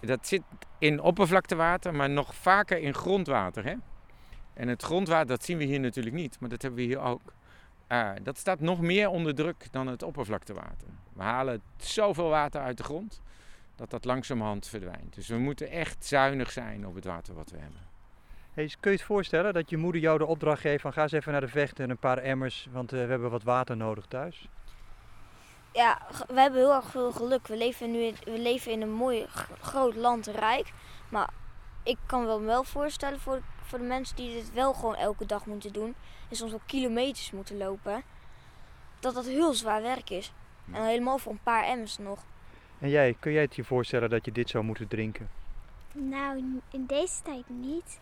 Dat 0.00 0.26
zit 0.26 0.42
in 0.78 1.00
oppervlaktewater, 1.00 1.94
maar 1.94 2.10
nog 2.10 2.34
vaker 2.34 2.78
in 2.78 2.94
grondwater. 2.94 3.64
Hè? 3.64 3.74
En 4.54 4.68
het 4.68 4.82
grondwater, 4.82 5.26
dat 5.26 5.44
zien 5.44 5.58
we 5.58 5.64
hier 5.64 5.80
natuurlijk 5.80 6.16
niet, 6.16 6.40
maar 6.40 6.48
dat 6.48 6.62
hebben 6.62 6.80
we 6.80 6.86
hier 6.86 7.00
ook. 7.00 7.20
Uh, 7.88 8.10
dat 8.22 8.38
staat 8.38 8.60
nog 8.60 8.80
meer 8.80 9.08
onder 9.08 9.34
druk 9.34 9.66
dan 9.70 9.86
het 9.86 10.02
oppervlaktewater. 10.02 10.88
We 11.12 11.22
halen 11.22 11.62
zoveel 11.76 12.28
water 12.28 12.60
uit 12.60 12.76
de 12.76 12.82
grond 12.82 13.20
dat 13.76 13.90
dat 13.90 14.04
langzamerhand 14.04 14.66
verdwijnt. 14.66 15.14
Dus 15.14 15.28
we 15.28 15.38
moeten 15.38 15.70
echt 15.70 16.04
zuinig 16.04 16.50
zijn 16.50 16.86
op 16.86 16.94
het 16.94 17.04
water 17.04 17.34
wat 17.34 17.50
we 17.50 17.58
hebben. 17.58 17.80
Hey, 18.52 18.72
kun 18.80 18.90
je 18.90 18.96
het 18.96 19.06
voorstellen 19.06 19.54
dat 19.54 19.70
je 19.70 19.76
moeder 19.76 20.00
jou 20.00 20.18
de 20.18 20.26
opdracht 20.26 20.60
geeft 20.60 20.82
van 20.82 20.92
ga 20.92 21.02
eens 21.02 21.12
even 21.12 21.32
naar 21.32 21.40
de 21.40 21.48
vechten 21.48 21.84
en 21.84 21.90
een 21.90 21.98
paar 21.98 22.18
emmers, 22.18 22.68
want 22.72 22.92
uh, 22.92 23.00
we 23.00 23.06
hebben 23.06 23.30
wat 23.30 23.42
water 23.42 23.76
nodig 23.76 24.06
thuis? 24.06 24.48
Ja, 25.72 25.98
we 26.28 26.40
hebben 26.40 26.60
heel 26.60 26.74
erg 26.74 26.90
veel 26.90 27.12
geluk. 27.12 27.46
We 27.46 27.56
leven 27.56 27.90
nu 27.90 28.12
we 28.24 28.38
leven 28.38 28.72
in 28.72 28.82
een 28.82 28.92
mooi 28.92 29.26
groot 29.60 29.96
land, 29.96 30.26
rijk. 30.26 30.72
Maar 31.08 31.30
ik 31.82 31.98
kan 32.06 32.26
wel 32.26 32.40
me 32.40 32.46
wel 32.46 32.64
voorstellen 32.64 33.20
voor, 33.20 33.40
voor 33.62 33.78
de 33.78 33.84
mensen 33.84 34.16
die 34.16 34.34
dit 34.34 34.52
wel 34.52 34.72
gewoon 34.72 34.96
elke 34.96 35.26
dag 35.26 35.46
moeten 35.46 35.72
doen. 35.72 35.94
En 36.28 36.36
soms 36.36 36.50
wel 36.50 36.60
kilometers 36.66 37.30
moeten 37.30 37.56
lopen. 37.56 38.02
Dat 39.00 39.14
dat 39.14 39.26
heel 39.26 39.52
zwaar 39.52 39.82
werk 39.82 40.10
is. 40.10 40.32
En 40.72 40.84
helemaal 40.84 41.18
voor 41.18 41.32
een 41.32 41.42
paar 41.42 41.64
emmers 41.64 41.98
nog. 41.98 42.24
En 42.78 42.88
jij, 42.88 43.16
kun 43.20 43.32
jij 43.32 43.42
het 43.42 43.56
je 43.56 43.64
voorstellen 43.64 44.10
dat 44.10 44.24
je 44.24 44.32
dit 44.32 44.50
zou 44.50 44.64
moeten 44.64 44.88
drinken? 44.88 45.30
Nou, 45.92 46.60
in 46.70 46.86
deze 46.86 47.22
tijd 47.22 47.48
niet. 47.48 48.00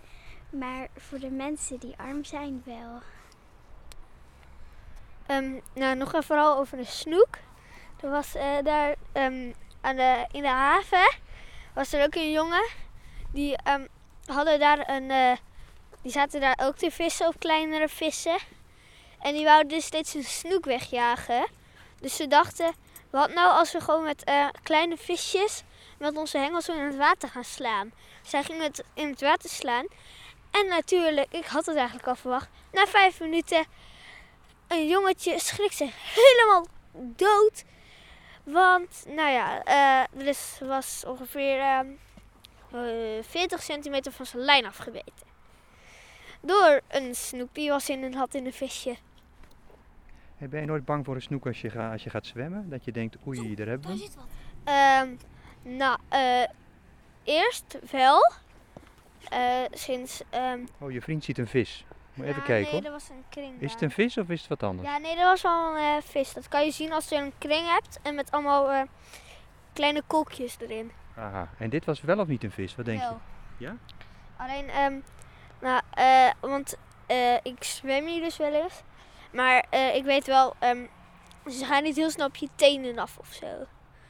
Maar 0.51 0.89
voor 0.97 1.19
de 1.19 1.31
mensen 1.31 1.79
die 1.79 1.95
arm 1.97 2.25
zijn 2.25 2.63
wel. 2.65 3.01
Um, 5.31 5.61
nou, 5.75 5.97
nog 5.97 6.09
even 6.09 6.23
vooral 6.23 6.59
over 6.59 6.77
de 6.77 6.85
snoek. 6.85 7.39
Er 8.01 8.11
was 8.11 8.37
uh, 8.37 8.43
daar 8.63 8.95
um, 9.13 9.55
aan 9.81 9.97
de, 9.97 10.27
in 10.33 10.43
de 10.43 10.49
haven 10.49 11.17
was 11.75 11.93
er 11.93 12.05
ook 12.05 12.15
een 12.15 12.31
jongen. 12.31 12.67
Die 13.33 13.57
um, 13.69 13.89
hadden 14.27 14.59
daar 14.59 14.89
een. 14.89 15.11
Uh, 15.11 15.33
die 16.03 16.13
zaten 16.13 16.41
daar 16.41 16.59
ook 16.63 16.77
te 16.77 16.91
vissen 16.91 17.27
op 17.27 17.39
kleinere 17.39 17.89
vissen. 17.89 18.39
En 19.21 19.35
die 19.35 19.45
wouden 19.45 19.69
dus 19.69 19.85
steeds 19.85 20.15
een 20.15 20.25
snoek 20.25 20.65
wegjagen. 20.65 21.47
Dus 22.01 22.17
ze 22.17 22.27
dachten, 22.27 22.75
wat 23.11 23.35
nou 23.35 23.51
als 23.51 23.73
we 23.73 23.81
gewoon 23.81 24.05
met 24.05 24.29
uh, 24.29 24.49
kleine 24.63 24.97
visjes 24.97 25.63
met 25.99 26.17
onze 26.17 26.39
hengels 26.39 26.69
in 26.69 26.79
het 26.79 26.97
water 26.97 27.29
gaan 27.29 27.45
slaan. 27.45 27.93
Zij 28.23 28.43
gingen 28.43 28.63
het 28.63 28.85
in 28.95 29.11
het 29.11 29.21
water 29.21 29.51
slaan. 29.51 29.87
En 30.51 30.67
natuurlijk, 30.67 31.33
ik 31.33 31.47
had 31.47 31.67
het 31.67 31.77
eigenlijk 31.77 32.09
al 32.09 32.15
verwacht. 32.15 32.49
Na 32.73 32.87
vijf 32.87 33.21
minuten, 33.21 33.65
een 34.69 34.87
jongetje 34.87 35.39
schrikt 35.41 35.75
zich 35.75 35.95
helemaal 36.15 36.67
dood. 36.93 37.65
Want, 38.53 39.05
nou 39.07 39.31
ja, 39.31 39.67
uh, 39.67 40.21
er 40.21 40.27
is, 40.27 40.61
was 40.63 41.05
ongeveer 41.07 41.59
uh, 41.59 41.81
uh, 42.75 43.23
40 43.23 43.63
centimeter 43.63 44.13
van 44.13 44.27
zijn 44.27 44.43
lijn 44.43 44.67
afgebeten. 44.67 45.27
Door 46.41 46.81
een 46.89 47.15
snoep 47.15 47.55
die 47.55 47.71
was 47.71 47.89
in 47.89 48.05
en 48.05 48.15
had 48.15 48.35
in 48.35 48.47
een 48.47 48.53
visje. 48.53 48.97
Hey, 50.37 50.49
ben 50.49 50.61
je 50.61 50.67
nooit 50.67 50.85
bang 50.85 51.05
voor 51.05 51.15
een 51.15 51.23
snoek 51.23 51.47
als 51.47 51.61
je, 51.61 51.71
ga, 51.71 51.93
als 51.93 52.05
je 52.05 52.11
gaat 52.11 52.27
zwemmen? 52.27 52.69
Dat 52.69 52.85
je 52.85 52.93
denkt, 52.93 53.17
oei, 53.27 53.55
daar 53.55 53.67
hebben 53.67 53.91
we 53.91 53.99
Daar 53.99 54.07
zit 54.07 54.15
wat. 54.15 54.27
Um, 55.03 55.19
nou, 55.77 55.99
uh, 56.13 56.47
eerst 57.25 57.79
wel. 57.91 58.33
Uh, 59.33 59.65
sinds... 59.71 60.23
Um, 60.35 60.69
oh, 60.79 60.91
je 60.91 61.03
vriend 61.03 61.25
ziet 61.25 61.39
een 61.39 61.47
vis. 61.47 61.85
Moet 62.19 62.27
ja, 62.27 62.33
even 62.33 62.43
kijken 62.43 62.73
nee, 62.73 62.73
hoor. 62.73 62.91
dat 62.91 62.93
was 62.93 63.09
een 63.09 63.25
kring. 63.29 63.61
Is 63.61 63.73
het 63.73 63.83
een 63.83 63.91
vis 63.91 64.19
of 64.19 64.29
is 64.29 64.41
het 64.41 64.49
wat 64.49 64.63
anders? 64.63 64.89
Ja, 64.89 64.99
nee, 64.99 65.17
dat 65.17 65.25
was 65.25 65.43
wel 65.43 65.77
een 65.77 65.83
uh, 65.83 66.03
vis. 66.03 66.33
Dat 66.33 66.49
kan 66.49 66.65
je 66.65 66.71
zien 66.71 66.93
als 66.93 67.09
je 67.09 67.17
een 67.17 67.33
kring 67.39 67.71
hebt 67.71 67.99
en 68.03 68.15
met 68.15 68.31
allemaal 68.31 68.73
uh, 68.73 68.83
kleine 69.73 70.03
kolkjes 70.07 70.57
erin. 70.61 70.91
Aha, 71.17 71.49
en 71.59 71.71
dit 71.71 71.85
was 71.85 72.01
wel 72.01 72.19
of 72.19 72.27
niet 72.27 72.45
een 72.45 72.51
vis? 72.51 72.77
Wat 72.77 72.85
denk 72.85 73.01
wel. 73.01 73.21
je? 73.57 73.65
Ja? 73.65 73.77
Alleen, 74.37 74.85
um, 74.85 75.03
nou, 75.61 75.83
uh, 75.99 76.31
want 76.41 76.77
ik 77.43 77.65
zwem 77.65 78.07
hier 78.07 78.23
dus 78.23 78.37
wel 78.37 78.53
eens. 78.53 78.83
Maar 79.33 79.67
ik 79.95 80.05
weet 80.05 80.27
wel, 80.27 80.55
um, 80.65 80.89
ze 81.51 81.65
gaan 81.65 81.83
niet 81.83 81.97
heel 81.97 82.11
snel 82.11 82.27
op 82.27 82.37
je 82.37 82.49
tenen 82.55 82.99
af 82.99 83.19
of 83.19 83.33
zo. 83.33 83.47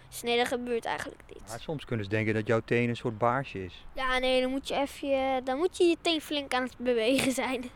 Dus 0.09 0.23
nee, 0.23 0.37
dat 0.37 0.47
gebeurt 0.47 0.85
eigenlijk 0.85 1.23
niet. 1.29 1.49
Maar 1.49 1.61
soms 1.61 1.85
kunnen 1.85 2.05
ze 2.05 2.11
denken 2.11 2.35
dat 2.35 2.47
jouw 2.47 2.61
teen 2.61 2.89
een 2.89 2.97
soort 2.97 3.19
baarsje 3.19 3.65
is. 3.65 3.85
Ja, 3.93 4.19
nee, 4.19 4.41
dan 4.41 4.51
moet 4.51 4.69
je 4.69 4.75
even, 4.75 5.45
dan 5.45 5.59
moet 5.59 5.77
je 5.77 5.85
je 5.85 5.97
teen 6.01 6.21
flink 6.21 6.55
aan 6.55 6.63
het 6.63 6.79
bewegen 6.79 7.33
zijn. 7.33 7.71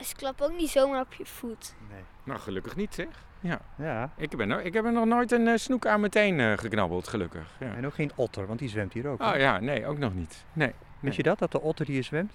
Ze 0.00 0.14
klappen 0.16 0.46
ook 0.46 0.56
niet 0.56 0.70
zomaar 0.70 1.00
op 1.00 1.12
je 1.12 1.26
voet. 1.26 1.74
Nee. 1.90 2.00
Nou, 2.24 2.40
gelukkig 2.40 2.76
niet 2.76 2.94
zeg. 2.94 3.06
Ja. 3.40 3.60
Ja. 3.78 4.10
Ik, 4.16 4.36
ben, 4.36 4.50
er- 4.50 4.64
ik 4.64 4.74
heb 4.74 4.84
er 4.84 4.92
nog 4.92 5.04
nooit 5.04 5.32
een 5.32 5.48
eh, 5.48 5.56
snoek 5.56 5.86
aan 5.86 6.00
meteen 6.00 6.40
eh, 6.40 6.52
geknabbeld, 6.58 7.08
gelukkig. 7.08 7.46
Ja. 7.60 7.74
En 7.74 7.86
ook 7.86 7.94
geen 7.94 8.10
otter, 8.14 8.46
want 8.46 8.58
die 8.58 8.68
zwemt 8.68 8.92
hier 8.92 9.06
ook. 9.08 9.22
Oh 9.22 9.36
ja, 9.36 9.60
nee, 9.60 9.86
ook 9.86 9.98
nog 9.98 10.14
niet. 10.14 10.44
Nee. 10.52 10.72
Wist 11.00 11.16
je 11.16 11.22
dat, 11.22 11.38
dat 11.38 11.52
de 11.52 11.60
otter 11.60 11.86
hier 11.86 12.04
zwemt? 12.04 12.32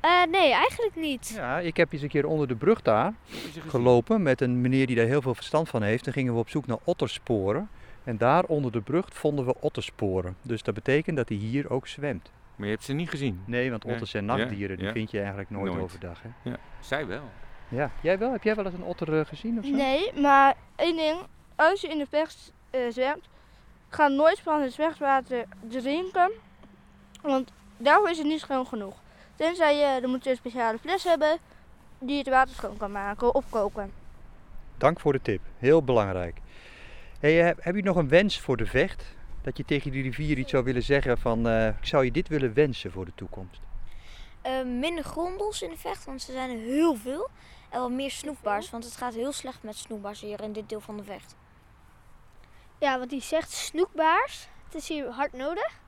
Eh, 0.00 0.10
nee, 0.30 0.52
eigenlijk 0.52 0.96
niet. 0.96 1.32
Ja, 1.36 1.58
ik 1.58 1.76
heb 1.76 1.92
eens 1.92 2.02
een 2.02 2.08
keer 2.08 2.26
onder 2.26 2.48
de 2.48 2.54
brug 2.56 2.82
daar 2.82 3.12
gelopen 3.66 4.22
met 4.22 4.40
een 4.40 4.60
meneer 4.60 4.86
die 4.86 4.96
daar 4.96 5.06
heel 5.06 5.22
veel 5.22 5.34
verstand 5.34 5.68
van 5.68 5.82
heeft. 5.82 6.04
Dan 6.04 6.12
gingen 6.12 6.32
we 6.32 6.38
op 6.38 6.48
zoek 6.48 6.66
naar 6.66 6.78
ottersporen. 6.84 7.68
En 8.04 8.16
daar 8.18 8.44
onder 8.44 8.72
de 8.72 8.80
brug 8.80 9.06
vonden 9.12 9.44
we 9.46 9.54
ottersporen. 9.60 10.36
Dus 10.42 10.62
dat 10.62 10.74
betekent 10.74 11.16
dat 11.16 11.28
hij 11.28 11.38
hier 11.38 11.70
ook 11.70 11.86
zwemt. 11.86 12.30
Maar 12.60 12.68
je 12.68 12.74
hebt 12.74 12.86
ze 12.86 12.92
niet 12.92 13.10
gezien. 13.10 13.42
Nee, 13.46 13.70
want 13.70 13.84
Nee. 13.84 13.92
otters 13.92 14.10
zijn 14.10 14.24
Ja, 14.26 14.36
nachtdieren. 14.36 14.76
Die 14.76 14.86
ja. 14.86 14.92
vind 14.92 15.10
je 15.10 15.18
eigenlijk 15.18 15.50
nooit, 15.50 15.70
Nooit. 15.72 15.82
overdag. 15.82 16.22
Hè? 16.22 16.50
Ja. 16.50 16.56
Zij 16.80 17.06
wel. 17.06 17.22
Ja, 17.68 17.90
jij 18.02 18.18
wel? 18.18 18.32
Heb 18.32 18.42
jij 18.42 18.54
wel 18.54 18.64
eens 18.64 18.74
een 18.74 18.82
otter 18.82 19.18
eh, 19.20 19.26
gezien 19.26 19.58
of 19.58 19.64
zo? 19.64 19.70
Nee, 19.70 20.12
maar 20.20 20.54
één 20.76 20.96
ding. 20.96 21.18
Als 21.56 21.80
je 21.80 21.88
in 21.88 21.98
de 21.98 22.06
vecht 22.10 22.52
eh, 22.70 22.80
zwemt, 22.88 23.28
ga 23.88 24.08
nooit 24.08 24.40
van 24.40 24.62
het 24.62 24.74
vechtwater 24.74 25.44
drinken. 25.68 26.30
Want 27.22 27.52
daarvoor 27.76 28.10
is 28.10 28.18
het 28.18 28.26
niet 28.26 28.40
schoon 28.40 28.66
genoeg. 28.66 28.94
Tenzij 29.36 29.76
je, 29.76 30.00
dan 30.00 30.10
moet 30.10 30.24
je 30.24 30.30
een 30.30 30.36
speciale 30.36 30.78
fles 30.78 31.04
hebben 31.04 31.38
die 31.98 32.18
het 32.18 32.28
water 32.28 32.54
schoon 32.54 32.76
kan 32.76 32.92
maken 32.92 33.34
of 33.34 33.44
koken. 33.50 33.92
Dank 34.78 35.00
voor 35.00 35.12
de 35.12 35.22
tip. 35.22 35.40
Heel 35.58 35.82
belangrijk. 35.84 36.36
Hey, 37.20 37.38
eh, 37.40 37.46
heb, 37.46 37.58
heb 37.64 37.74
je 37.74 37.82
nog 37.82 37.96
een 37.96 38.08
wens 38.08 38.40
voor 38.40 38.56
de 38.56 38.66
vecht? 38.66 39.04
Dat 39.42 39.56
je 39.56 39.64
tegen 39.64 39.90
die 39.90 40.02
rivier 40.02 40.38
iets 40.38 40.50
zou 40.50 40.64
willen 40.64 40.82
zeggen 40.82 41.18
van... 41.18 41.48
eh, 41.48 41.66
ik 41.66 41.86
zou 41.86 42.04
je 42.04 42.10
dit 42.10 42.28
willen 42.28 42.54
wensen 42.54 42.92
voor 42.92 43.04
de 43.04 43.14
toekomst. 43.14 43.60
Eh, 44.42 44.62
minder 44.64 45.04
grondels 45.04 45.62
in 45.62 45.70
de 45.70 45.76
vecht, 45.76 46.04
want 46.04 46.22
ze 46.22 46.32
zijn 46.32 46.50
er 46.50 46.58
heel 46.58 46.94
veel. 46.94 47.28
En 47.68 47.80
wat 47.80 47.90
meer 47.90 48.10
snoekbaars, 48.10 48.70
want 48.70 48.84
het 48.84 48.96
gaat 48.96 49.14
heel 49.14 49.32
slecht 49.32 49.62
met 49.62 49.76
snoekbaars 49.76 50.20
hier 50.20 50.40
in 50.42 50.52
dit 50.52 50.68
deel 50.68 50.80
van 50.80 50.96
de 50.96 51.04
vecht. 51.04 51.36
Ja, 52.78 52.98
wat 52.98 53.10
hij 53.10 53.20
zegt, 53.20 53.50
snoekbaars. 53.50 54.48
Het 54.64 54.74
is 54.74 54.88
hier 54.88 55.10
hard 55.10 55.32
nodig. 55.32 55.80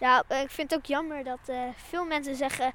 Ja, 0.00 0.22
eh, 0.28 0.40
ik 0.40 0.50
vind 0.50 0.70
het 0.70 0.78
ook 0.78 0.86
jammer 0.86 1.24
dat 1.24 1.48
eh, 1.48 1.62
veel 1.74 2.04
mensen 2.04 2.36
zeggen... 2.36 2.72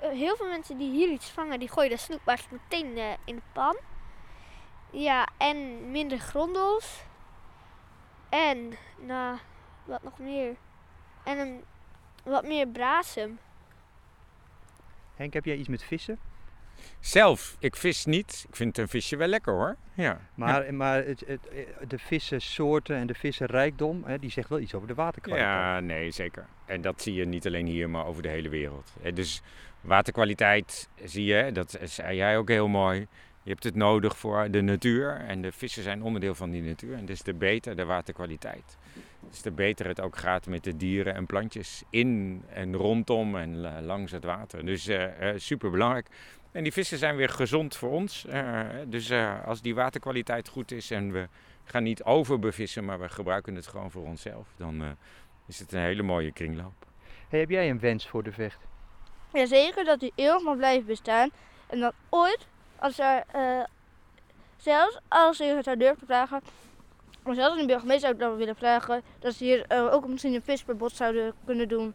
Heel 0.00 0.36
veel 0.36 0.48
mensen 0.48 0.78
die 0.78 0.90
hier 0.90 1.08
iets 1.08 1.30
vangen, 1.30 1.58
die 1.58 1.68
gooien 1.68 1.90
de 1.90 1.96
snoekbaars 1.96 2.48
meteen 2.50 2.96
eh, 2.96 3.04
in 3.24 3.34
de 3.34 3.42
pan. 3.52 3.76
Ja, 4.90 5.28
en 5.38 5.90
minder 5.90 6.18
grondels. 6.18 7.02
En, 8.28 8.72
nou, 9.06 9.38
wat 9.84 10.02
nog 10.02 10.18
meer? 10.18 10.54
En 11.24 11.38
een, 11.38 11.64
wat 12.24 12.46
meer 12.46 12.68
brasem. 12.68 13.38
Henk, 15.16 15.32
heb 15.32 15.44
jij 15.44 15.56
iets 15.56 15.68
met 15.68 15.82
vissen? 15.82 16.18
Zelf, 17.00 17.56
ik 17.58 17.76
vis 17.76 18.04
niet. 18.04 18.44
Ik 18.48 18.56
vind 18.56 18.78
een 18.78 18.88
visje 18.88 19.16
wel 19.16 19.28
lekker 19.28 19.52
hoor. 19.52 19.76
Ja. 19.94 20.20
Maar, 20.34 20.74
maar 20.74 21.04
het, 21.04 21.22
het, 21.26 21.40
de 21.88 21.98
vissensoorten 21.98 22.96
en 22.96 23.06
de 23.06 23.14
vissenrijkdom, 23.14 24.04
hè, 24.04 24.18
die 24.18 24.30
zegt 24.30 24.48
wel 24.48 24.58
iets 24.58 24.74
over 24.74 24.88
de 24.88 24.94
waterkwaliteit. 24.94 25.50
Ja, 25.52 25.80
nee, 25.80 26.10
zeker. 26.10 26.46
En 26.64 26.80
dat 26.80 27.02
zie 27.02 27.14
je 27.14 27.24
niet 27.24 27.46
alleen 27.46 27.66
hier, 27.66 27.90
maar 27.90 28.06
over 28.06 28.22
de 28.22 28.28
hele 28.28 28.48
wereld. 28.48 28.92
Eh, 29.02 29.14
Dus 29.14 29.42
waterkwaliteit 29.80 30.88
zie 31.04 31.24
je, 31.24 31.52
dat 31.52 31.78
zei 31.82 32.16
jij 32.16 32.38
ook 32.38 32.48
heel 32.48 32.68
mooi. 32.68 33.06
Je 33.48 33.54
hebt 33.54 33.66
het 33.66 33.74
nodig 33.74 34.18
voor 34.18 34.50
de 34.50 34.60
natuur 34.60 35.16
en 35.16 35.42
de 35.42 35.52
vissen 35.52 35.82
zijn 35.82 36.02
onderdeel 36.02 36.34
van 36.34 36.50
die 36.50 36.62
natuur. 36.62 36.96
En 36.96 37.06
dus 37.06 37.22
de 37.22 37.34
beter 37.34 37.76
de 37.76 37.84
waterkwaliteit. 37.84 38.76
Dus 39.30 39.42
de 39.42 39.50
beter 39.50 39.86
het 39.86 40.00
ook 40.00 40.16
gaat 40.16 40.46
met 40.46 40.64
de 40.64 40.76
dieren 40.76 41.14
en 41.14 41.26
plantjes 41.26 41.82
in 41.90 42.42
en 42.48 42.76
rondom 42.76 43.36
en 43.36 43.56
la- 43.60 43.82
langs 43.82 44.12
het 44.12 44.24
water. 44.24 44.64
Dus 44.66 44.90
super 45.36 45.70
belangrijk. 45.70 46.06
En 46.52 46.62
die 46.62 46.72
vissen 46.72 46.98
zijn 46.98 47.16
weer 47.16 47.28
gezond 47.28 47.76
voor 47.76 47.90
ons. 47.90 48.26
Eh, 48.26 48.60
dus 48.86 49.10
eh, 49.10 49.46
als 49.46 49.60
die 49.60 49.74
waterkwaliteit 49.74 50.48
goed 50.48 50.70
is 50.72 50.90
en 50.90 51.12
we 51.12 51.28
gaan 51.64 51.82
niet 51.82 52.02
overbevissen, 52.02 52.84
maar 52.84 53.00
we 53.00 53.08
gebruiken 53.08 53.54
het 53.54 53.66
gewoon 53.66 53.90
voor 53.90 54.04
onszelf, 54.04 54.48
dan 54.56 54.82
eh, 54.82 54.88
is 55.46 55.58
het 55.58 55.72
een 55.72 55.80
hele 55.80 56.02
mooie 56.02 56.32
kringloop. 56.32 56.86
Hey, 57.28 57.40
heb 57.40 57.50
jij 57.50 57.70
een 57.70 57.80
wens 57.80 58.08
voor 58.08 58.22
de 58.22 58.32
vecht? 58.32 58.66
Jazeker 59.32 59.84
dat 59.84 60.00
die 60.00 60.12
eeuwig 60.14 60.42
mag 60.42 60.56
blijven 60.56 60.86
bestaan. 60.86 61.30
En 61.66 61.80
dat 61.80 61.94
ooit, 62.08 62.46
als 62.78 62.98
er, 62.98 63.22
eh, 63.32 63.64
zelfs 64.56 64.98
als 65.08 65.38
je 65.38 65.44
het 65.44 65.64
zou 65.64 65.76
durven 65.76 66.06
vragen, 66.06 66.40
maar 67.22 67.34
zelfs 67.34 67.54
in 67.54 67.66
de 67.66 67.72
burgemeester 67.72 68.08
zou 68.08 68.18
dan 68.20 68.36
willen 68.36 68.56
vragen, 68.56 69.02
dat 69.18 69.34
ze 69.34 69.44
hier 69.44 69.64
eh, 69.66 69.92
ook 69.92 70.06
misschien 70.08 70.34
een 70.34 70.42
visverbod 70.42 70.92
zouden 70.92 71.32
kunnen 71.44 71.68
doen. 71.68 71.94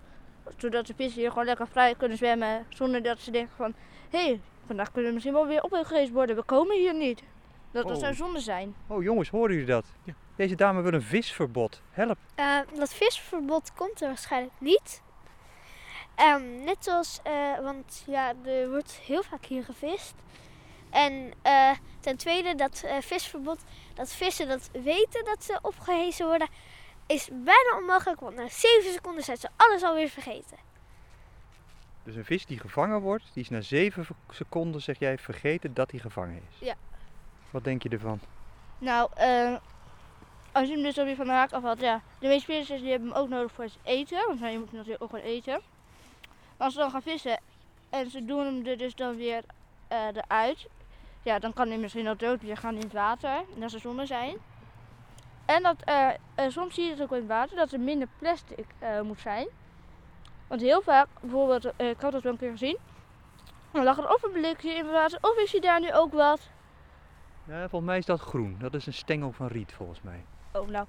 Zodat 0.57 0.87
de 0.87 0.93
vissen 0.95 1.19
hier 1.21 1.29
gewoon 1.29 1.45
lekker 1.45 1.67
vrij 1.67 1.95
kunnen 1.95 2.17
zwemmen, 2.17 2.65
zonder 2.69 3.03
dat 3.03 3.19
ze 3.19 3.31
denken 3.31 3.55
van, 3.55 3.73
hé, 4.09 4.25
hey, 4.25 4.41
vandaag 4.65 4.87
kunnen 4.91 5.07
we 5.07 5.13
misschien 5.13 5.33
wel 5.35 5.47
weer 5.47 5.63
opgegeten 5.63 6.13
worden, 6.13 6.35
we 6.35 6.43
komen 6.43 6.77
hier 6.77 6.93
niet. 6.95 7.23
Dat 7.71 7.83
dat 7.87 7.95
Oh. 7.95 8.01
zou 8.01 8.13
zonde 8.13 8.39
zijn. 8.39 8.75
Oh 8.87 9.03
jongens, 9.03 9.29
horen 9.29 9.51
jullie 9.51 9.67
dat? 9.67 9.85
Ja. 10.03 10.13
Deze 10.35 10.55
dame 10.55 10.81
wil 10.81 10.93
een 10.93 11.01
visverbod. 11.01 11.81
Help. 11.91 12.17
Eh, 12.35 12.59
dat 12.75 12.93
visverbod 12.93 13.73
komt 13.73 14.01
er 14.01 14.07
waarschijnlijk 14.07 14.53
niet. 14.59 15.01
Ehm, 16.15 16.63
net 16.63 16.75
zoals, 16.79 17.19
eh, 17.23 17.59
want 17.61 18.03
ja, 18.07 18.33
er 18.45 18.69
wordt 18.69 18.91
heel 18.91 19.23
vaak 19.23 19.45
hier 19.45 19.63
gevist. 19.63 20.13
En 20.93 21.33
eh, 21.41 21.71
ten 21.99 22.17
tweede, 22.17 22.55
dat 22.55 22.83
eh, 22.83 22.97
visverbod, 23.01 23.59
dat 23.93 24.13
vissen 24.13 24.47
dat 24.47 24.69
weten 24.71 25.25
dat 25.25 25.43
ze 25.43 25.59
opgehezen 25.61 26.25
worden, 26.25 26.47
is 27.07 27.29
bijna 27.31 27.77
onmogelijk. 27.77 28.19
Want 28.19 28.35
na 28.35 28.49
7 28.49 28.91
seconden 28.93 29.23
zijn 29.23 29.37
ze 29.37 29.49
alles 29.55 29.83
alweer 29.83 30.09
vergeten. 30.09 30.57
Dus 32.03 32.15
een 32.15 32.25
vis 32.25 32.45
die 32.45 32.59
gevangen 32.59 33.01
wordt, 33.01 33.23
die 33.33 33.43
is 33.43 33.49
na 33.49 33.61
7 33.61 34.07
seconden, 34.29 34.81
zeg 34.81 34.99
jij, 34.99 35.17
vergeten 35.17 35.73
dat 35.73 35.91
hij 35.91 35.99
gevangen 35.99 36.41
is. 36.49 36.67
Ja. 36.67 36.75
Wat 37.51 37.63
denk 37.63 37.83
je 37.83 37.89
ervan? 37.89 38.19
Nou, 38.77 39.09
eh, 39.15 39.55
als 40.51 40.67
je 40.67 40.73
hem 40.73 40.83
dus 40.83 40.97
alweer 40.97 41.15
van 41.15 41.25
de 41.25 41.31
haak 41.31 41.51
afhaalt, 41.51 41.81
ja. 41.81 42.01
De 42.19 42.27
meeste 42.27 42.51
vissers 42.51 42.81
die 42.81 42.89
hebben 42.89 43.09
hem 43.09 43.17
ook 43.17 43.29
nodig 43.29 43.51
voor 43.51 43.63
het 43.63 43.77
eten, 43.83 44.27
want 44.27 44.39
je 44.39 44.59
moet 44.59 44.71
natuurlijk 44.71 45.03
ook 45.03 45.09
gewoon 45.09 45.25
eten. 45.25 45.61
Maar 46.57 46.67
als 46.67 46.73
ze 46.73 46.79
dan 46.79 46.91
gaan 46.91 47.01
vissen 47.01 47.39
en 47.89 48.09
ze 48.09 48.25
doen 48.25 48.45
hem 48.45 48.65
er 48.65 48.77
dus 48.77 48.95
dan 48.95 49.15
weer 49.15 49.43
eruit, 49.87 50.67
ja, 51.23 51.39
dan 51.39 51.53
kan 51.53 51.67
hij 51.67 51.77
misschien 51.77 52.09
ook 52.09 52.19
dood 52.19 52.41
weer 52.41 52.57
gaan 52.57 52.75
in 52.75 52.81
het 52.81 52.93
water. 52.93 53.29
En 53.29 53.59
dat 53.59 53.69
zou 53.69 53.81
zonde 53.81 54.05
zijn. 54.05 54.37
En 55.45 55.63
dat, 55.63 55.75
eh, 55.83 56.09
eh, 56.35 56.49
soms 56.49 56.75
zie 56.75 56.83
je 56.83 56.91
het 56.91 57.01
ook 57.01 57.11
in 57.11 57.17
het 57.17 57.27
water, 57.27 57.55
dat 57.57 57.71
er 57.71 57.79
minder 57.79 58.07
plastic 58.17 58.65
eh, 58.79 59.01
moet 59.01 59.19
zijn. 59.19 59.47
Want 60.47 60.61
heel 60.61 60.81
vaak, 60.81 61.07
bijvoorbeeld, 61.21 61.65
ik 61.77 62.01
had 62.01 62.11
dat 62.11 62.23
wel 62.23 62.31
een 62.31 62.37
keer 62.37 62.51
gezien, 62.51 62.77
dan 63.71 63.83
lag 63.83 63.97
er 63.97 64.13
of 64.13 64.23
een 64.23 64.31
blikje 64.31 64.69
in 64.69 64.83
het 64.83 64.93
water, 64.93 65.17
of 65.21 65.37
is 65.37 65.51
hij 65.51 65.61
daar 65.61 65.79
nu 65.79 65.93
ook 65.93 66.13
wat. 66.13 66.49
Ja, 67.47 67.59
volgens 67.59 67.89
mij 67.91 67.97
is 67.97 68.05
dat 68.05 68.19
groen. 68.19 68.55
Dat 68.59 68.73
is 68.73 68.85
een 68.85 68.93
stengel 68.93 69.31
van 69.31 69.47
riet, 69.47 69.73
volgens 69.73 70.01
mij. 70.01 70.25
Oh, 70.51 70.67
nou. 70.67 70.85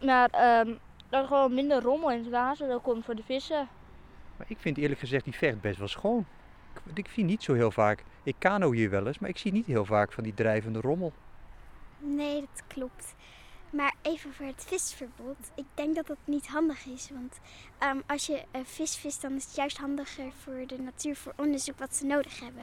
Maar 0.00 0.30
ehm 0.30 0.74
dat 1.12 1.22
er 1.22 1.26
gewoon 1.26 1.54
minder 1.54 1.82
rommel 1.82 2.10
in 2.10 2.18
het 2.18 2.30
water 2.30 2.68
dat 2.68 2.82
komt 2.82 3.04
voor 3.04 3.14
de 3.14 3.22
vissen. 3.22 3.68
Maar 4.36 4.46
ik 4.50 4.58
vind 4.58 4.78
eerlijk 4.78 5.00
gezegd 5.00 5.24
die 5.24 5.36
vecht 5.36 5.60
best 5.60 5.78
wel 5.78 5.88
schoon. 5.88 6.26
Ik, 6.90 6.98
ik 6.98 7.08
zie 7.08 7.24
niet 7.24 7.42
zo 7.42 7.54
heel 7.54 7.70
vaak, 7.70 8.04
ik 8.22 8.34
kano 8.38 8.72
hier 8.72 8.90
wel 8.90 9.06
eens, 9.06 9.18
maar 9.18 9.30
ik 9.30 9.38
zie 9.38 9.52
niet 9.52 9.66
heel 9.66 9.84
vaak 9.84 10.12
van 10.12 10.24
die 10.24 10.34
drijvende 10.34 10.80
rommel. 10.80 11.12
Nee, 11.98 12.40
dat 12.40 12.62
klopt. 12.66 13.14
Maar 13.70 13.94
even 14.02 14.32
voor 14.32 14.46
het 14.46 14.64
visverbod. 14.68 15.36
Ik 15.54 15.64
denk 15.74 15.94
dat 15.94 16.06
dat 16.06 16.16
niet 16.24 16.46
handig 16.46 16.86
is. 16.86 17.10
Want 17.12 17.40
ehm, 17.78 17.96
als 18.06 18.26
je 18.26 18.42
eh, 18.50 18.60
vis 18.64 18.96
vist, 18.96 19.22
dan 19.22 19.32
is 19.32 19.44
het 19.44 19.54
juist 19.54 19.78
handiger 19.78 20.32
voor 20.42 20.66
de 20.66 20.78
natuur, 20.78 21.16
voor 21.16 21.32
onderzoek 21.36 21.78
wat 21.78 21.94
ze 21.96 22.06
nodig 22.06 22.40
hebben. 22.40 22.62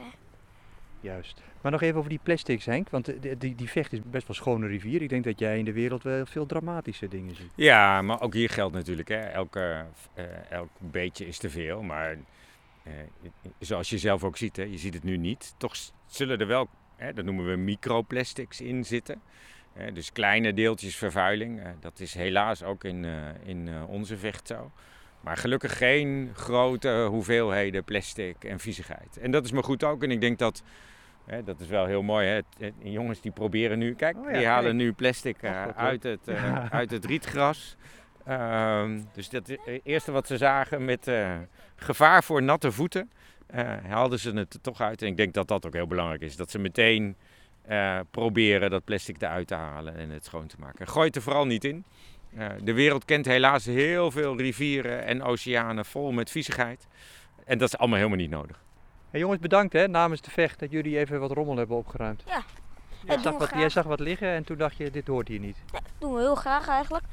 Juist. 1.00 1.42
Maar 1.60 1.72
nog 1.72 1.82
even 1.82 1.96
over 1.98 2.10
die 2.10 2.20
plastics, 2.22 2.64
Henk. 2.64 2.90
Want 2.90 3.04
de- 3.22 3.36
die, 3.38 3.54
die 3.54 3.68
vecht 3.70 3.92
is 3.92 3.98
best 4.04 4.26
wel 4.26 4.36
schone 4.36 4.66
rivier. 4.66 5.02
Ik 5.02 5.08
denk 5.08 5.24
dat 5.24 5.38
jij 5.38 5.58
in 5.58 5.64
de 5.64 5.72
wereld 5.72 6.02
wel 6.02 6.26
veel 6.26 6.46
dramatische 6.46 7.08
dingen 7.08 7.34
ziet. 7.36 7.50
Ja, 7.54 8.02
maar 8.02 8.20
ook 8.20 8.34
hier 8.34 8.50
geldt 8.50 8.74
natuurlijk, 8.74 9.08
hè, 9.08 9.16
elke, 9.20 9.84
eh, 10.14 10.24
elk 10.50 10.68
beetje 10.78 11.26
is 11.26 11.38
te 11.38 11.50
veel. 11.50 11.82
Maar 11.82 12.10
eh, 12.10 12.16
zoals 13.58 13.90
je 13.90 13.98
zelf 13.98 14.24
ook 14.24 14.36
ziet, 14.36 14.56
hè, 14.56 14.62
je 14.62 14.78
ziet 14.78 14.94
het 14.94 15.02
nu 15.04 15.16
niet. 15.16 15.54
Toch 15.56 15.74
zullen 16.06 16.38
er 16.40 16.46
wel, 16.46 16.68
hè, 16.96 17.12
dat 17.12 17.24
noemen 17.24 17.50
we 17.50 17.56
microplastics 17.56 18.60
in 18.60 18.84
zitten. 18.84 19.20
Hè, 19.72 19.92
dus 19.92 20.12
kleine 20.12 20.52
deeltjes 20.54 20.96
vervuiling. 20.96 21.60
Eh, 21.60 21.70
dat 21.80 22.00
is 22.00 22.14
helaas 22.14 22.62
ook 22.62 22.84
in, 22.84 23.04
eh, 23.04 23.12
in 23.44 23.68
eh, 23.68 23.88
onze 23.88 24.16
vecht 24.16 24.46
zo. 24.46 24.70
Maar 25.20 25.36
gelukkig 25.36 25.76
geen 25.76 26.30
grote 26.34 27.06
hoeveelheden 27.10 27.84
plastic 27.84 28.44
en 28.44 28.60
viezigheid. 28.60 29.18
En 29.18 29.30
dat 29.30 29.44
is 29.44 29.52
me 29.52 29.62
goed 29.62 29.84
ook. 29.84 30.02
En 30.02 30.10
ik 30.10 30.20
denk 30.20 30.38
dat, 30.38 30.62
hè, 31.24 31.42
dat 31.42 31.60
is 31.60 31.66
wel 31.66 31.86
heel 31.86 32.02
mooi. 32.02 32.26
Hè? 32.26 32.70
jongens 32.82 33.20
die 33.20 33.32
proberen 33.32 33.78
nu, 33.78 33.94
kijk, 33.94 34.16
Oh 34.16 34.30
ja, 34.30 34.36
die 34.38 34.46
halen 34.46 34.62
kijk. 34.64 34.74
nu 34.74 34.92
plastic 34.92 35.36
eh, 35.42 35.66
uit, 35.66 36.02
het, 36.02 36.28
eh, 36.28 36.34
Ja. 36.34 36.70
uit 36.70 36.90
het 36.90 37.04
rietgras. 37.04 37.76
Ehm, 38.24 39.00
dus 39.12 39.28
dat 39.28 39.46
het 39.46 39.80
eerste 39.82 40.12
wat 40.12 40.26
ze 40.26 40.36
zagen 40.36 40.84
met 40.84 41.08
eh, 41.08 41.36
gevaar 41.76 42.24
voor 42.24 42.42
natte 42.42 42.72
voeten, 42.72 43.10
eh, 43.46 43.68
haalden 43.88 44.18
ze 44.18 44.32
het 44.32 44.54
er 44.54 44.60
toch 44.60 44.80
uit. 44.80 45.02
En 45.02 45.08
ik 45.08 45.16
denk 45.16 45.34
dat 45.34 45.48
dat 45.48 45.66
ook 45.66 45.74
heel 45.74 45.86
belangrijk 45.86 46.20
is. 46.20 46.36
Dat 46.36 46.50
ze 46.50 46.58
meteen 46.58 47.16
eh, 47.70 47.98
proberen 48.10 48.70
dat 48.70 48.84
plastic 48.84 49.22
eruit 49.22 49.46
te 49.46 49.54
halen 49.54 49.96
en 49.96 50.10
het 50.10 50.24
schoon 50.24 50.46
te 50.46 50.56
maken. 50.58 50.88
Gooi 50.88 51.06
het 51.06 51.16
er 51.16 51.22
vooral 51.22 51.46
niet 51.46 51.64
in. 51.64 51.84
Eh, 52.36 52.48
de 52.62 52.72
wereld 52.72 53.04
kent 53.04 53.26
helaas 53.26 53.64
heel 53.64 54.10
veel 54.10 54.36
rivieren 54.36 55.04
en 55.04 55.22
oceanen 55.22 55.84
vol 55.84 56.12
met 56.12 56.30
viezigheid. 56.30 56.86
En 57.44 57.58
dat 57.58 57.68
is 57.68 57.78
allemaal 57.78 57.98
helemaal 57.98 58.18
niet 58.18 58.30
nodig. 58.30 58.62
Hey 59.10 59.20
jongens, 59.20 59.40
bedankt 59.40 59.72
hè, 59.72 59.88
namens 59.88 60.20
de 60.20 60.30
vecht 60.30 60.58
dat 60.58 60.70
jullie 60.70 60.98
even 60.98 61.20
wat 61.20 61.30
rommel 61.30 61.56
hebben 61.56 61.76
opgeruimd. 61.76 62.22
Zag, 62.26 62.44
we 63.06 63.30
wat, 63.30 63.42
graag. 63.42 63.58
jij 63.58 63.68
zag 63.68 63.84
wat 63.84 64.00
liggen 64.00 64.28
en 64.28 64.44
toen 64.44 64.56
dacht 64.56 64.76
je, 64.76 64.90
dit 64.90 65.06
hoort 65.06 65.28
hier 65.28 65.40
niet. 65.40 65.56
Dat 65.72 65.82
doen 65.98 66.14
we 66.14 66.20
heel 66.20 66.34
graag 66.34 66.68
eigenlijk. 66.68 67.04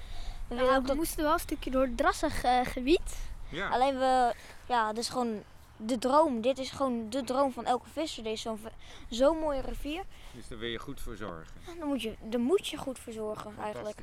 We 0.47 0.55
Ja, 0.55 0.81
we 0.81 0.87
dat- 0.87 0.95
moesten 0.95 1.23
wel 1.23 1.33
een 1.33 1.39
stukje 1.39 1.71
door 1.71 1.81
het 1.81 1.97
drassig 1.97 2.43
eh, 2.43 2.59
gebied. 2.65 3.17
Ja. 3.49 3.69
Alleen 3.69 3.97
we, 3.97 4.33
ja, 4.67 4.89
dit 4.93 4.97
is 5.03 5.09
gewoon 5.09 5.43
de 5.77 5.97
droom. 5.97 6.41
Dit 6.41 6.57
is 6.57 6.71
gewoon 6.71 7.09
de 7.09 7.23
droom 7.23 7.51
van 7.51 7.65
elke 7.65 7.89
visser. 7.89 8.23
Deze 8.23 8.41
zo'n 8.41 8.57
ve- 8.57 8.71
zo'n 9.09 9.37
mooie 9.37 9.61
rivier. 9.61 10.03
Dus 10.33 10.47
daar 10.47 10.57
wil 10.59 10.69
je 10.69 10.77
goed 10.79 11.01
voor 11.01 11.15
zorgen. 11.15 11.53
Daar 11.77 11.87
moet 11.87 12.01
je, 12.01 12.15
daar 12.23 12.39
moet 12.39 12.67
je 12.67 12.77
goed 12.77 12.99
voor 12.99 13.13
zorgen 13.13 13.51
eigenlijk. 13.61 13.99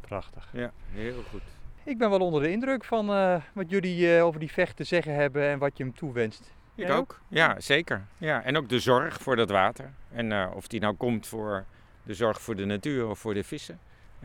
Prachtig. 0.00 0.48
Ja, 0.52 0.72
heel 0.92 1.22
goed. 1.30 1.42
Ik 1.84 1.98
ben 1.98 2.10
wel 2.10 2.20
onder 2.20 2.42
de 2.42 2.50
indruk 2.50 2.84
van 2.84 3.10
eh, 3.10 3.36
wat 3.52 3.70
jullie 3.70 4.16
eh, 4.16 4.24
over 4.24 4.40
die 4.40 4.52
vecht 4.52 4.76
te 4.76 4.84
zeggen 4.84 5.14
hebben 5.14 5.48
en 5.48 5.58
wat 5.58 5.76
je 5.76 5.84
hem 5.84 5.94
toewenst. 5.94 6.42
Ik 6.74 6.90
ook. 6.90 7.20
Ja, 7.28 7.60
zeker. 7.60 8.06
Ja, 8.18 8.42
en 8.42 8.56
ook 8.56 8.68
de 8.68 8.80
zorg 8.80 9.20
voor 9.22 9.36
dat 9.36 9.50
water. 9.50 9.92
En 10.12 10.32
eh, 10.32 10.50
of 10.54 10.66
die 10.66 10.80
nou 10.80 10.94
komt 10.94 11.26
voor 11.26 11.64
de 12.02 12.14
zorg 12.14 12.40
voor 12.40 12.56
de 12.56 12.64
natuur 12.64 13.08
of 13.08 13.18
voor 13.18 13.34
de 13.34 13.44
vissen. 13.44 13.78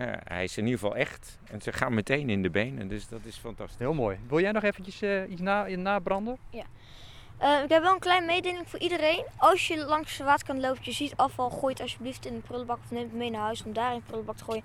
Eh, 0.07 0.17
hij 0.23 0.43
is 0.43 0.57
in 0.57 0.65
ieder 0.65 0.79
geval 0.79 0.95
echt. 0.95 1.37
En 1.51 1.61
ze 1.61 1.71
gaan 1.71 1.93
meteen 1.93 2.29
in 2.29 2.41
de 2.41 2.49
benen. 2.49 2.87
Dus 2.87 3.07
dat 3.07 3.19
is 3.23 3.37
fantastisch. 3.37 3.79
Heel 3.79 3.93
mooi. 3.93 4.17
Wil 4.27 4.39
jij 4.39 4.51
nog 4.51 4.63
eventjes 4.63 5.01
eh, 5.01 5.31
iets 5.31 5.41
na, 5.41 5.67
nabranden? 5.67 6.37
Eh, 7.41 7.63
ik 7.63 7.69
heb 7.69 7.83
wel 7.83 7.93
een 7.93 7.99
klein 7.99 8.25
mededeling 8.25 8.69
voor 8.69 8.79
iedereen. 8.79 9.25
Als 9.37 9.67
je 9.67 9.85
langs 9.85 10.17
de 10.17 10.23
waterkant 10.23 10.61
loopt, 10.61 10.85
je 10.85 10.91
ziet 10.91 11.13
afval, 11.15 11.49
gooi 11.49 11.73
het 11.73 11.81
alsjeblieft 11.81 12.25
in 12.25 12.33
de 12.33 12.39
prullenbak 12.41 12.77
of 12.83 12.91
neem 12.91 13.03
het 13.03 13.13
mee 13.13 13.29
naar 13.29 13.41
huis 13.41 13.63
om 13.63 13.73
daar 13.73 13.91
in 13.91 13.97
de 13.97 14.05
prullenbak 14.05 14.37
te 14.37 14.43
gooien. 14.43 14.63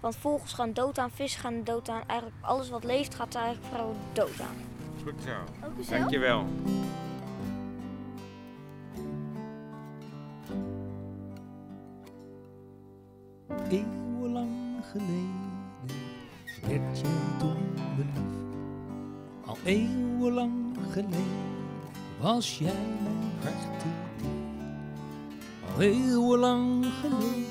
Want 0.00 0.16
vogels 0.16 0.52
gaan 0.52 0.72
dood 0.72 0.98
aan, 0.98 1.10
vissen 1.10 1.40
gaan 1.40 1.64
dood 1.64 1.88
aan. 1.88 2.02
Eigenlijk 2.06 2.40
alles 2.40 2.68
wat 2.68 2.84
leeft 2.84 3.14
gaat 3.14 3.34
er 3.34 3.40
eigenlijk 3.40 3.68
vooral 3.68 3.96
dood 4.12 4.40
aan. 4.40 4.56
Goed 5.04 5.22
zo? 5.22 5.96
Dankjewel. 5.96 6.46
Eeuwenlang 13.48 14.84
geleden 14.90 15.50
werd 16.66 16.98
je 16.98 17.36
toen 17.38 17.74
belief. 17.96 18.36
Al 19.44 19.56
eeuwenlang 19.64 20.76
geleden 20.90 21.56
was 22.20 22.58
jij 22.58 22.86
mijn 23.02 23.32
hartedief. 23.42 24.32
Al 25.74 25.80
eeuwenlang 25.80 26.86
geleden 27.00 27.46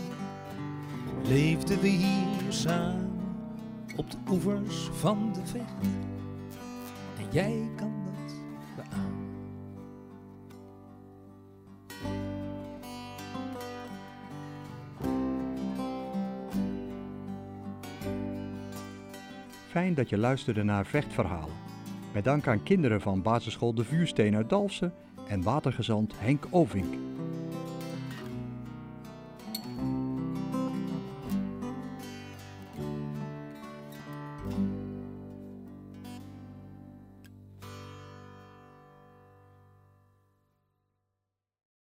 leefden 1.23 1.79
we 1.79 1.87
hier 1.87 2.51
samen 2.53 3.11
op 3.95 4.11
de 4.11 4.17
oevers 4.29 4.89
van 4.93 5.33
de 5.33 5.45
vecht. 5.45 5.87
En 7.17 7.25
jij 7.31 7.69
Dat 19.77 20.09
je 20.09 20.17
luisterde 20.17 20.63
naar 20.63 20.85
Vechtverhalen. 20.85 21.55
Met 22.13 22.23
dank 22.23 22.47
aan 22.47 22.63
kinderen 22.63 23.01
van 23.01 23.21
basisschool 23.21 23.73
De 23.73 23.83
Vuursteen 23.83 24.35
uit 24.35 24.49
Dalfsen 24.49 24.93
en 25.27 25.43
watergezant 25.43 26.13
Henk 26.17 26.47
Ovink. 26.49 26.93